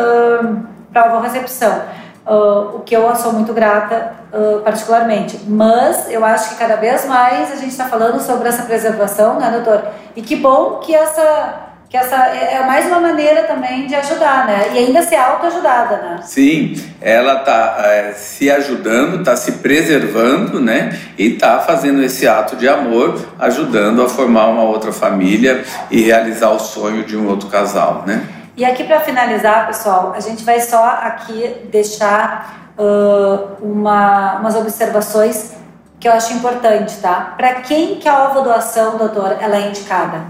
para 0.91 1.03
a 1.03 1.21
recepção, 1.21 1.83
uh, 2.27 2.77
o 2.77 2.81
que 2.81 2.95
eu 2.95 3.15
sou 3.17 3.33
muito 3.33 3.53
grata 3.53 4.15
uh, 4.33 4.61
particularmente. 4.61 5.41
Mas 5.47 6.11
eu 6.11 6.25
acho 6.25 6.51
que 6.51 6.57
cada 6.57 6.77
vez 6.77 7.07
mais 7.07 7.53
a 7.53 7.57
gente 7.57 7.71
está 7.71 7.87
falando 7.87 8.21
sobre 8.21 8.49
essa 8.49 8.63
preservação, 8.63 9.39
né, 9.39 9.51
doutor? 9.51 9.85
E 10.17 10.23
que 10.23 10.37
bom 10.37 10.79
que 10.79 10.95
essa 10.95 11.65
que 11.95 11.99
essa 11.99 12.17
é, 12.27 12.55
é 12.55 12.67
mais 12.67 12.87
uma 12.87 12.99
maneira 12.99 13.45
também 13.45 13.87
de 13.87 13.95
ajudar, 13.95 14.49
né? 14.49 14.73
E 14.75 14.79
ainda 14.79 15.01
ser 15.01 15.15
autoajudada, 15.15 15.97
né? 15.99 16.21
Sim, 16.25 16.75
ela 17.01 17.35
está 17.39 17.77
é, 17.85 18.13
se 18.15 18.51
ajudando, 18.51 19.21
está 19.21 19.37
se 19.37 19.53
preservando, 19.53 20.59
né? 20.59 20.99
E 21.17 21.35
está 21.35 21.61
fazendo 21.61 22.03
esse 22.03 22.27
ato 22.27 22.57
de 22.57 22.69
amor, 22.69 23.25
ajudando 23.39 24.03
a 24.03 24.09
formar 24.09 24.49
uma 24.49 24.65
outra 24.65 24.91
família 24.91 25.63
e 25.89 26.01
realizar 26.01 26.51
o 26.51 26.59
sonho 26.59 27.05
de 27.05 27.17
um 27.17 27.29
outro 27.29 27.49
casal, 27.49 28.03
né? 28.05 28.27
E 28.57 28.65
aqui 28.65 28.85
para 28.85 29.01
finalizar, 29.01 29.67
pessoal, 29.67 30.13
a 30.17 30.21
gente 30.21 30.45
vai 30.45 30.61
só 30.61 30.85
aqui 30.85 31.69
deixar 31.73 32.73
uh, 32.79 33.57
uma, 33.61 34.37
umas 34.39 34.55
observações 34.55 35.55
que 35.99 36.07
eu 36.07 36.13
acho 36.13 36.35
importante, 36.35 36.99
tá? 36.99 37.35
Para 37.37 37.55
quem 37.63 37.97
que 37.97 38.09
a 38.09 38.29
doação, 38.29 38.97
doutor, 38.97 39.39
ela 39.41 39.57
é 39.57 39.69
indicada? 39.69 40.23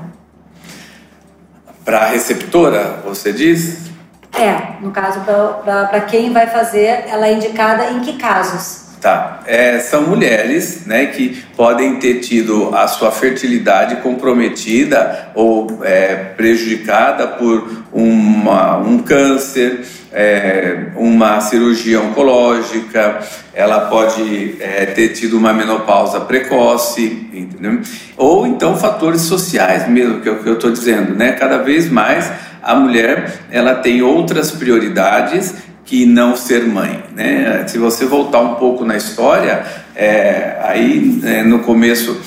Para 1.84 1.98
a 1.98 2.06
receptora, 2.06 3.02
você 3.04 3.30
diz? 3.30 3.90
É, 4.32 4.80
no 4.80 4.90
caso, 4.90 5.20
para 5.20 6.00
quem 6.00 6.32
vai 6.32 6.46
fazer, 6.46 7.04
ela 7.06 7.26
é 7.26 7.34
indicada 7.34 7.90
em 7.90 8.00
que 8.00 8.14
casos? 8.14 8.83
Tá. 9.04 9.40
É, 9.46 9.80
são 9.80 10.06
mulheres 10.06 10.86
né, 10.86 11.04
que 11.04 11.44
podem 11.54 11.96
ter 11.96 12.20
tido 12.20 12.74
a 12.74 12.88
sua 12.88 13.12
fertilidade 13.12 13.96
comprometida 13.96 15.28
ou 15.34 15.80
é, 15.84 16.14
prejudicada 16.14 17.26
por 17.26 17.84
uma, 17.92 18.78
um 18.78 19.00
câncer, 19.00 19.84
é, 20.10 20.86
uma 20.96 21.38
cirurgia 21.42 22.00
oncológica, 22.00 23.18
ela 23.52 23.82
pode 23.90 24.56
é, 24.58 24.86
ter 24.86 25.10
tido 25.10 25.36
uma 25.36 25.52
menopausa 25.52 26.20
precoce, 26.20 27.28
entendeu? 27.30 27.82
ou 28.16 28.46
então 28.46 28.74
fatores 28.74 29.20
sociais 29.20 29.86
mesmo, 29.86 30.22
que 30.22 30.30
é 30.30 30.32
o 30.32 30.42
que 30.42 30.48
eu 30.48 30.54
estou 30.54 30.70
dizendo. 30.70 31.14
Né? 31.14 31.32
Cada 31.32 31.58
vez 31.58 31.90
mais 31.90 32.32
a 32.62 32.74
mulher 32.74 33.40
ela 33.50 33.74
tem 33.74 34.00
outras 34.00 34.50
prioridades 34.50 35.54
que 35.84 36.06
não 36.06 36.36
ser 36.36 36.64
mãe. 36.66 37.04
Né? 37.14 37.64
Se 37.66 37.78
você 37.78 38.06
voltar 38.06 38.40
um 38.40 38.54
pouco 38.54 38.84
na 38.84 38.96
história, 38.96 39.64
é, 39.94 40.58
aí 40.62 41.20
é, 41.24 41.42
no 41.42 41.60
começo, 41.60 42.20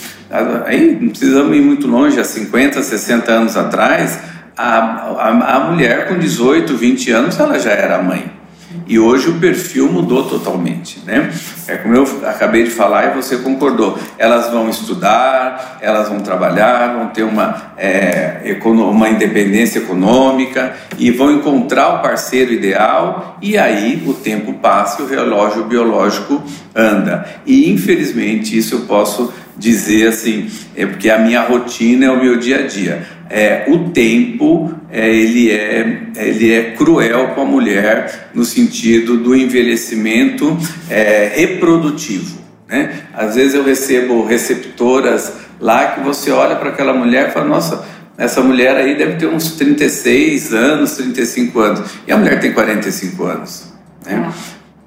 aí 0.66 0.98
não 1.00 1.10
precisamos 1.10 1.56
ir 1.56 1.62
muito 1.62 1.88
longe, 1.88 2.20
há 2.20 2.24
50, 2.24 2.82
60 2.82 3.32
anos 3.32 3.58
atrás, 3.58 4.20
a, 4.56 4.78
a, 4.78 5.56
a 5.56 5.60
mulher 5.72 6.08
com 6.08 6.18
18, 6.18 6.76
20 6.76 7.12
anos, 7.12 7.40
ela 7.40 7.60
já 7.60 7.72
era 7.72 8.02
mãe. 8.02 8.37
E 8.86 9.00
hoje 9.00 9.30
o 9.30 9.40
perfil 9.40 9.92
mudou 9.92 10.24
totalmente, 10.24 11.00
né? 11.06 11.32
É 11.68 11.78
como 11.78 11.96
eu 11.96 12.06
acabei 12.26 12.64
de 12.64 12.70
falar 12.70 13.12
e 13.12 13.22
você 13.22 13.38
concordou. 13.38 13.98
Elas 14.18 14.50
vão 14.52 14.70
estudar, 14.70 15.78
elas 15.82 16.10
vão 16.10 16.20
trabalhar, 16.20 16.96
vão 16.96 17.08
ter 17.08 17.24
uma, 17.24 17.74
é, 17.78 18.58
uma 18.66 19.10
independência 19.10 19.80
econômica 19.80 20.76
e 20.98 21.12
vão 21.12 21.32
encontrar 21.32 21.96
o 21.96 22.02
parceiro 22.02 22.54
ideal 22.54 23.38
e 23.42 23.58
aí 23.58 24.04
o 24.06 24.14
tempo 24.14 24.54
passa 24.54 25.02
e 25.02 25.06
o 25.06 25.08
relógio 25.08 25.66
biológico 25.66 26.42
anda. 26.76 27.26
E 27.46 27.72
infelizmente 27.72 28.58
isso 28.58 28.76
eu 28.76 28.80
posso 28.82 29.34
dizer 29.58 30.10
assim, 30.10 30.50
é 30.76 30.86
porque 30.86 31.10
a 31.10 31.20
minha 31.20 31.42
rotina 31.42 32.06
é 32.06 32.12
o 32.12 32.22
meu 32.22 32.38
dia 32.38 32.60
a 32.60 32.68
dia 32.68 33.18
é, 33.30 33.66
o 33.68 33.90
tempo 33.90 34.74
é, 34.90 35.10
ele, 35.10 35.52
é, 35.52 36.02
ele 36.16 36.54
é 36.54 36.72
cruel 36.72 37.30
com 37.30 37.42
a 37.42 37.46
mulher 37.46 38.30
no 38.34 38.46
sentido 38.46 39.18
do 39.18 39.36
envelhecimento 39.36 40.58
é, 40.90 41.32
reprodutivo. 41.36 42.40
Né? 42.68 43.02
Às 43.14 43.36
vezes 43.36 43.54
eu 43.54 43.64
recebo 43.64 44.26
receptoras 44.26 45.34
lá 45.60 45.92
que 45.92 46.02
você 46.02 46.32
olha 46.32 46.56
para 46.56 46.70
aquela 46.70 46.94
mulher 46.94 47.30
e 47.30 47.32
fala, 47.32 47.46
nossa, 47.46 47.86
essa 48.18 48.42
mulher 48.42 48.76
aí 48.76 48.96
deve 48.96 49.18
ter 49.18 49.28
uns 49.28 49.52
36 49.52 50.54
anos, 50.54 50.96
35 50.96 51.60
anos. 51.60 51.90
E 52.08 52.12
a 52.12 52.18
mulher 52.18 52.40
tem 52.40 52.52
45 52.54 53.24
anos. 53.26 53.74
Né? 54.06 54.32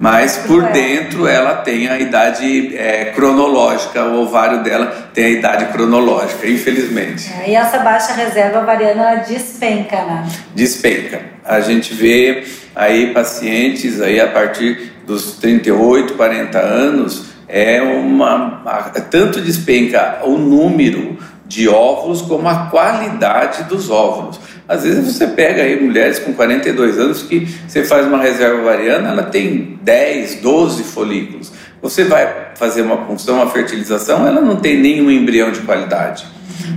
Mas 0.01 0.39
por 0.39 0.63
dentro 0.73 1.27
ela 1.27 1.57
tem 1.57 1.87
a 1.87 2.01
idade 2.01 2.75
é, 2.75 3.13
cronológica, 3.15 4.03
o 4.03 4.23
ovário 4.23 4.63
dela 4.63 5.11
tem 5.13 5.27
a 5.27 5.29
idade 5.29 5.67
cronológica, 5.67 6.49
infelizmente. 6.49 7.31
É, 7.31 7.51
e 7.51 7.55
essa 7.55 7.81
baixa 7.81 8.15
reserva 8.15 8.63
ovariana 8.63 9.11
ela 9.11 9.17
despenca, 9.17 9.97
né? 9.97 10.27
Despenca. 10.55 11.21
A 11.45 11.61
gente 11.61 11.93
vê 11.93 12.45
aí 12.75 13.13
pacientes 13.13 14.01
aí 14.01 14.19
a 14.19 14.29
partir 14.29 14.91
dos 15.07 15.37
38, 15.37 16.15
40 16.15 16.59
anos, 16.59 17.27
é 17.47 17.83
uma 17.83 18.91
tanto 19.11 19.39
despenca 19.43 20.21
o 20.25 20.39
número 20.39 21.19
de 21.51 21.69
óvulos 21.69 22.23
como 22.23 22.49
a 22.49 22.67
qualidade 22.67 23.65
dos 23.65 23.91
óvulos. 23.91 24.39
Às 24.69 24.85
vezes 24.85 25.17
você 25.17 25.27
pega 25.27 25.65
aí 25.65 25.83
mulheres 25.83 26.21
com 26.21 26.33
42 26.33 26.97
anos 26.97 27.25
que 27.25 27.45
você 27.67 27.83
faz 27.83 28.07
uma 28.07 28.19
reserva 28.19 28.61
ovariana, 28.61 29.09
ela 29.09 29.25
tem 29.25 29.77
10, 29.83 30.37
12 30.37 30.85
folículos. 30.85 31.51
Você 31.83 32.05
vai 32.05 32.53
fazer 32.55 32.83
uma 32.83 32.99
punção, 32.99 33.35
uma 33.39 33.51
fertilização, 33.51 34.29
ela 34.29 34.41
não 34.41 34.55
tem 34.55 34.79
nenhum 34.79 35.11
embrião 35.11 35.51
de 35.51 35.59
qualidade. 35.63 36.25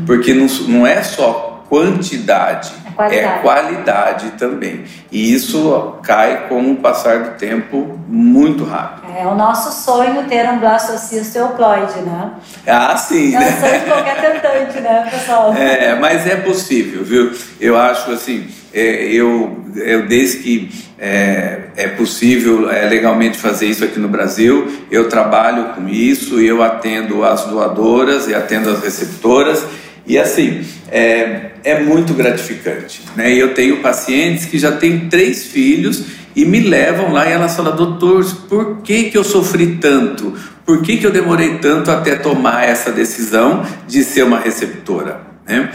Porque 0.07 0.33
não, 0.33 0.47
não 0.67 0.88
é 0.88 1.03
só 1.03 1.63
quantidade, 1.69 2.71
qualidade. 2.95 3.25
é 3.25 3.41
qualidade 3.41 4.32
também. 4.32 4.84
E 5.12 5.34
isso 5.34 5.95
cai 6.03 6.47
com 6.47 6.71
o 6.71 6.75
passar 6.77 7.19
do 7.19 7.38
tempo 7.38 7.99
muito 8.08 8.63
rápido. 8.63 9.03
É 9.15 9.27
o 9.27 9.36
nosso 9.36 9.71
sonho 9.71 10.23
ter 10.27 10.49
um 10.49 10.60
blastocisto 10.60 11.38
euploide, 11.38 11.99
né? 12.01 12.32
Ah, 12.65 12.95
sim. 12.97 13.36
É 13.36 13.39
o 13.39 13.60
sonho 13.60 13.79
de 13.79 13.86
qualquer 13.86 14.21
tentante, 14.21 14.79
né, 14.82 15.08
pessoal? 15.12 15.53
É, 15.63 15.95
mas 15.95 16.27
é 16.27 16.36
possível, 16.36 17.03
viu? 17.03 17.32
Eu 17.60 17.77
acho 17.77 18.12
assim, 18.12 18.47
é, 18.73 19.06
eu, 19.06 19.63
eu 19.75 20.08
desde 20.08 20.39
que 20.39 20.71
é, 20.99 21.60
é 21.75 21.88
possível 21.89 22.69
é, 22.71 22.88
legalmente 22.88 23.38
fazer 23.38 23.67
isso 23.67 23.84
aqui 23.84 23.99
no 23.99 24.08
Brasil, 24.08 24.71
eu 24.89 25.10
trabalho 25.10 25.73
com 25.75 25.88
isso, 25.88 26.39
eu 26.39 26.63
atendo 26.63 27.23
as 27.23 27.45
doadoras 27.45 28.27
e 28.27 28.34
atendo 28.34 28.69
as 28.69 28.84
receptoras 28.84 29.65
e 30.06 30.18
assim, 30.20 30.66
é, 30.92 31.52
é 31.63 31.80
muito 31.80 32.13
gratificante. 32.13 33.02
Né? 33.16 33.34
Eu 33.34 33.54
tenho 33.54 33.82
pacientes 33.82 34.46
que 34.46 34.60
já 34.60 34.72
têm 34.74 35.08
três 35.08 35.46
filhos 35.46 36.04
e 36.36 36.46
me 36.46 36.60
levam 36.60 37.12
lá 37.12 37.30
e 37.30 37.32
elas 37.32 37.56
falam, 37.56 37.76
doutor, 37.76 38.26
por 38.50 38.82
que, 38.82 39.06
que 39.06 39.18
eu 39.18 39.24
sofri 39.24 39.78
tanto? 39.78 40.34
Por 40.66 40.82
que, 40.82 40.98
que 40.98 41.06
eu 41.06 41.12
demorei 41.12 41.58
tanto 41.60 41.92
até 41.92 42.16
tomar 42.16 42.68
essa 42.68 42.92
decisão 42.92 43.66
de 43.88 44.04
ser 44.04 44.24
uma 44.24 44.39
receptora? 44.39 45.22
Né? 45.46 45.70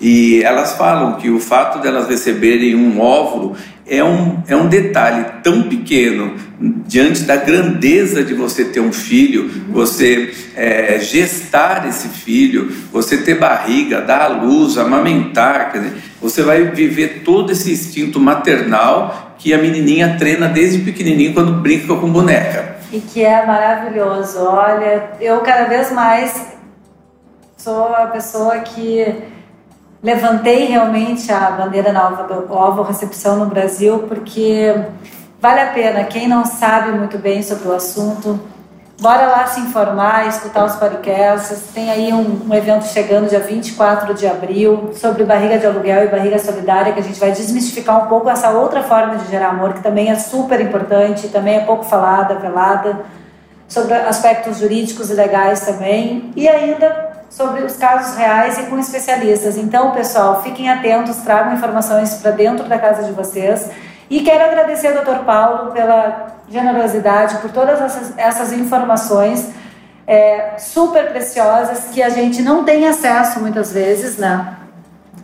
E 0.00 0.42
elas 0.42 0.72
falam 0.72 1.14
que 1.14 1.28
o 1.28 1.38
fato 1.38 1.78
delas 1.78 2.08
receberem 2.08 2.74
um 2.74 3.00
óvulo 3.00 3.54
é 3.86 4.02
um, 4.02 4.42
é 4.46 4.54
um 4.54 4.68
detalhe 4.68 5.26
tão 5.42 5.64
pequeno 5.64 6.36
diante 6.86 7.22
da 7.22 7.36
grandeza 7.36 8.22
de 8.22 8.34
você 8.34 8.64
ter 8.64 8.80
um 8.80 8.92
filho, 8.92 9.50
você 9.68 10.32
é, 10.54 10.98
gestar 11.00 11.88
esse 11.88 12.08
filho, 12.08 12.70
você 12.92 13.18
ter 13.18 13.38
barriga, 13.38 14.00
dar 14.00 14.22
à 14.22 14.28
luz, 14.28 14.78
amamentar, 14.78 15.72
dizer, 15.72 15.92
você 16.22 16.42
vai 16.42 16.64
viver 16.64 17.22
todo 17.24 17.50
esse 17.50 17.72
instinto 17.72 18.20
maternal 18.20 19.34
que 19.38 19.52
a 19.52 19.58
menininha 19.58 20.16
treina 20.18 20.46
desde 20.48 20.78
pequenininho 20.78 21.34
quando 21.34 21.60
brinca 21.60 21.94
com 21.96 22.12
boneca. 22.12 22.76
E 22.92 23.00
que 23.00 23.24
é 23.24 23.44
maravilhoso. 23.44 24.38
Olha, 24.40 25.10
eu 25.20 25.40
cada 25.40 25.64
vez 25.64 25.90
mais 25.90 26.46
sou 27.56 27.94
a 27.94 28.06
pessoa 28.06 28.58
que 28.60 29.29
levantei 30.02 30.66
realmente 30.66 31.30
a 31.30 31.50
bandeira 31.50 31.92
da 31.92 32.08
ovo 32.48 32.82
recepção 32.82 33.36
no 33.36 33.46
Brasil, 33.46 34.04
porque 34.08 34.74
vale 35.40 35.60
a 35.60 35.66
pena. 35.66 36.04
Quem 36.04 36.26
não 36.26 36.44
sabe 36.44 36.92
muito 36.92 37.18
bem 37.18 37.42
sobre 37.42 37.68
o 37.68 37.74
assunto, 37.74 38.40
bora 38.98 39.26
lá 39.26 39.46
se 39.46 39.60
informar, 39.60 40.26
escutar 40.26 40.64
os 40.64 40.76
podcasts. 40.76 41.64
Tem 41.74 41.90
aí 41.90 42.12
um, 42.12 42.48
um 42.48 42.54
evento 42.54 42.86
chegando 42.86 43.28
dia 43.28 43.40
24 43.40 44.14
de 44.14 44.26
abril 44.26 44.90
sobre 44.94 45.24
barriga 45.24 45.58
de 45.58 45.66
aluguel 45.66 46.04
e 46.04 46.08
barriga 46.08 46.38
solidária, 46.38 46.92
que 46.92 47.00
a 47.00 47.02
gente 47.02 47.20
vai 47.20 47.32
desmistificar 47.32 48.04
um 48.04 48.08
pouco 48.08 48.30
essa 48.30 48.50
outra 48.50 48.82
forma 48.82 49.16
de 49.16 49.30
gerar 49.30 49.50
amor, 49.50 49.74
que 49.74 49.82
também 49.82 50.10
é 50.10 50.16
super 50.16 50.60
importante, 50.62 51.28
também 51.28 51.56
é 51.56 51.60
pouco 51.60 51.84
falada, 51.84 52.36
velada, 52.36 53.00
sobre 53.68 53.94
aspectos 53.94 54.58
jurídicos 54.58 55.10
e 55.10 55.14
legais 55.14 55.60
também. 55.60 56.32
E 56.34 56.48
ainda 56.48 57.09
sobre 57.30 57.62
os 57.62 57.76
casos 57.76 58.16
reais 58.16 58.58
e 58.58 58.64
com 58.64 58.78
especialistas. 58.78 59.56
Então, 59.56 59.92
pessoal, 59.92 60.42
fiquem 60.42 60.68
atentos, 60.68 61.16
tragam 61.18 61.54
informações 61.54 62.14
para 62.14 62.32
dentro 62.32 62.68
da 62.68 62.78
casa 62.78 63.04
de 63.04 63.12
vocês. 63.12 63.70
E 64.10 64.20
quero 64.22 64.44
agradecer 64.44 64.88
ao 64.88 65.04
Dr. 65.04 65.24
Paulo 65.24 65.70
pela 65.70 66.34
generosidade, 66.50 67.36
por 67.36 67.52
todas 67.52 67.80
essas, 67.80 68.18
essas 68.18 68.52
informações 68.52 69.48
é, 70.04 70.58
super 70.58 71.10
preciosas 71.10 71.84
que 71.92 72.02
a 72.02 72.08
gente 72.08 72.42
não 72.42 72.64
tem 72.64 72.88
acesso 72.88 73.38
muitas 73.38 73.72
vezes, 73.72 74.18
né? 74.18 74.56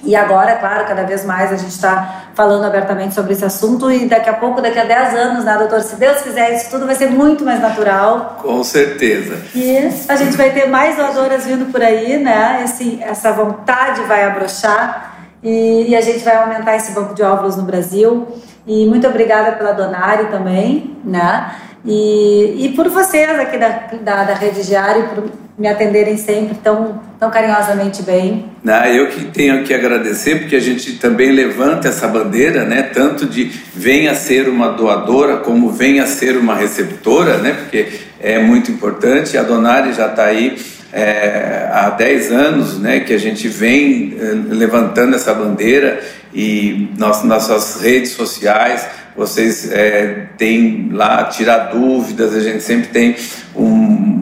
E 0.04 0.14
agora, 0.14 0.52
é 0.52 0.54
claro, 0.56 0.86
cada 0.86 1.02
vez 1.02 1.24
mais 1.24 1.52
a 1.52 1.56
gente 1.56 1.70
está 1.70 2.26
falando 2.34 2.64
abertamente 2.64 3.14
sobre 3.14 3.32
esse 3.32 3.44
assunto 3.44 3.90
e 3.90 4.06
daqui 4.06 4.28
a 4.28 4.34
pouco, 4.34 4.60
daqui 4.60 4.78
a 4.78 4.84
10 4.84 5.14
anos, 5.14 5.44
né, 5.44 5.56
doutor? 5.58 5.80
Se 5.82 5.96
Deus 5.96 6.20
quiser, 6.20 6.54
isso 6.54 6.70
tudo 6.70 6.86
vai 6.86 6.94
ser 6.94 7.10
muito 7.10 7.44
mais 7.44 7.60
natural. 7.60 8.38
Com 8.40 8.62
certeza. 8.62 9.38
E 9.54 9.76
a 10.08 10.16
gente 10.16 10.36
vai 10.36 10.50
ter 10.50 10.66
mais 10.66 10.96
doadoras 10.96 11.46
vindo 11.46 11.72
por 11.72 11.82
aí, 11.82 12.18
né? 12.18 12.62
Esse, 12.64 13.02
essa 13.02 13.32
vontade 13.32 14.02
vai 14.02 14.24
abrochar 14.24 15.16
e, 15.42 15.86
e 15.88 15.96
a 15.96 16.00
gente 16.00 16.22
vai 16.24 16.36
aumentar 16.36 16.76
esse 16.76 16.92
banco 16.92 17.14
de 17.14 17.22
óvulos 17.22 17.56
no 17.56 17.62
Brasil. 17.62 18.26
E 18.66 18.86
muito 18.86 19.06
obrigada 19.06 19.52
pela 19.52 19.72
Donari 19.72 20.26
também, 20.26 20.96
né? 21.04 21.52
E, 21.84 22.66
e 22.66 22.68
por 22.74 22.88
vocês 22.88 23.38
aqui 23.38 23.56
da, 23.56 23.68
da, 24.02 24.24
da 24.24 24.34
Rede 24.34 24.66
Diário, 24.66 25.08
por 25.08 25.45
me 25.58 25.68
atenderem 25.68 26.18
sempre 26.18 26.54
tão, 26.62 27.00
tão 27.18 27.30
carinhosamente 27.30 28.02
bem. 28.02 28.44
Ah, 28.66 28.90
eu 28.90 29.08
que 29.08 29.24
tenho 29.26 29.64
que 29.64 29.72
agradecer, 29.72 30.40
porque 30.40 30.56
a 30.56 30.60
gente 30.60 30.94
também 30.98 31.32
levanta 31.32 31.88
essa 31.88 32.06
bandeira, 32.06 32.64
né? 32.64 32.82
Tanto 32.82 33.24
de 33.24 33.50
venha 33.74 34.14
ser 34.14 34.48
uma 34.48 34.68
doadora, 34.68 35.38
como 35.38 35.70
venha 35.70 36.06
ser 36.06 36.36
uma 36.36 36.54
receptora, 36.54 37.38
né? 37.38 37.54
Porque 37.54 37.86
é 38.20 38.38
muito 38.38 38.70
importante. 38.70 39.38
A 39.38 39.42
Donari 39.42 39.94
já 39.94 40.08
está 40.08 40.26
aí 40.26 40.58
é, 40.92 41.70
há 41.72 41.88
10 41.90 42.32
anos, 42.32 42.78
né? 42.78 43.00
Que 43.00 43.14
a 43.14 43.18
gente 43.18 43.48
vem 43.48 44.14
é, 44.20 44.54
levantando 44.54 45.16
essa 45.16 45.32
bandeira 45.32 46.00
e 46.34 46.90
nas 46.98 47.24
nossas 47.24 47.80
redes 47.80 48.10
sociais 48.10 48.86
vocês 49.16 49.72
é, 49.72 50.26
têm 50.36 50.90
lá 50.92 51.24
tirar 51.24 51.70
dúvidas, 51.70 52.34
a 52.34 52.40
gente 52.40 52.62
sempre 52.62 52.88
tem 52.88 53.16
um, 53.54 54.20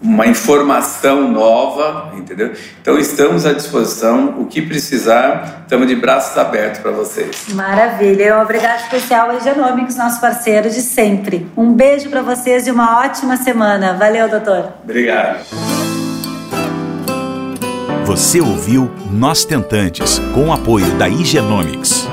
uma 0.00 0.26
informação 0.26 1.30
nova, 1.30 2.12
entendeu? 2.16 2.52
Então 2.80 2.98
estamos 2.98 3.44
à 3.44 3.52
disposição, 3.52 4.40
o 4.40 4.46
que 4.46 4.62
precisar, 4.62 5.62
estamos 5.62 5.88
de 5.88 5.96
braços 5.96 6.36
abertos 6.38 6.80
para 6.80 6.92
vocês. 6.92 7.46
Maravilha, 7.50 8.38
um 8.38 8.42
obrigado 8.42 8.80
especial 8.82 9.30
ao 9.30 9.40
Genomics, 9.40 9.96
nosso 9.96 10.20
parceiro 10.20 10.70
de 10.70 10.80
sempre. 10.80 11.46
Um 11.56 11.72
beijo 11.72 12.08
para 12.08 12.22
vocês 12.22 12.66
e 12.66 12.70
uma 12.70 13.00
ótima 13.00 13.36
semana. 13.36 13.94
Valeu, 13.94 14.28
doutor. 14.28 14.72
Obrigado. 14.84 15.44
Você 18.04 18.40
ouviu 18.40 18.90
Nós 19.12 19.44
Tentantes, 19.44 20.18
com 20.32 20.48
o 20.48 20.52
apoio 20.52 20.86
da 20.94 21.08
Igenomics. 21.08 22.08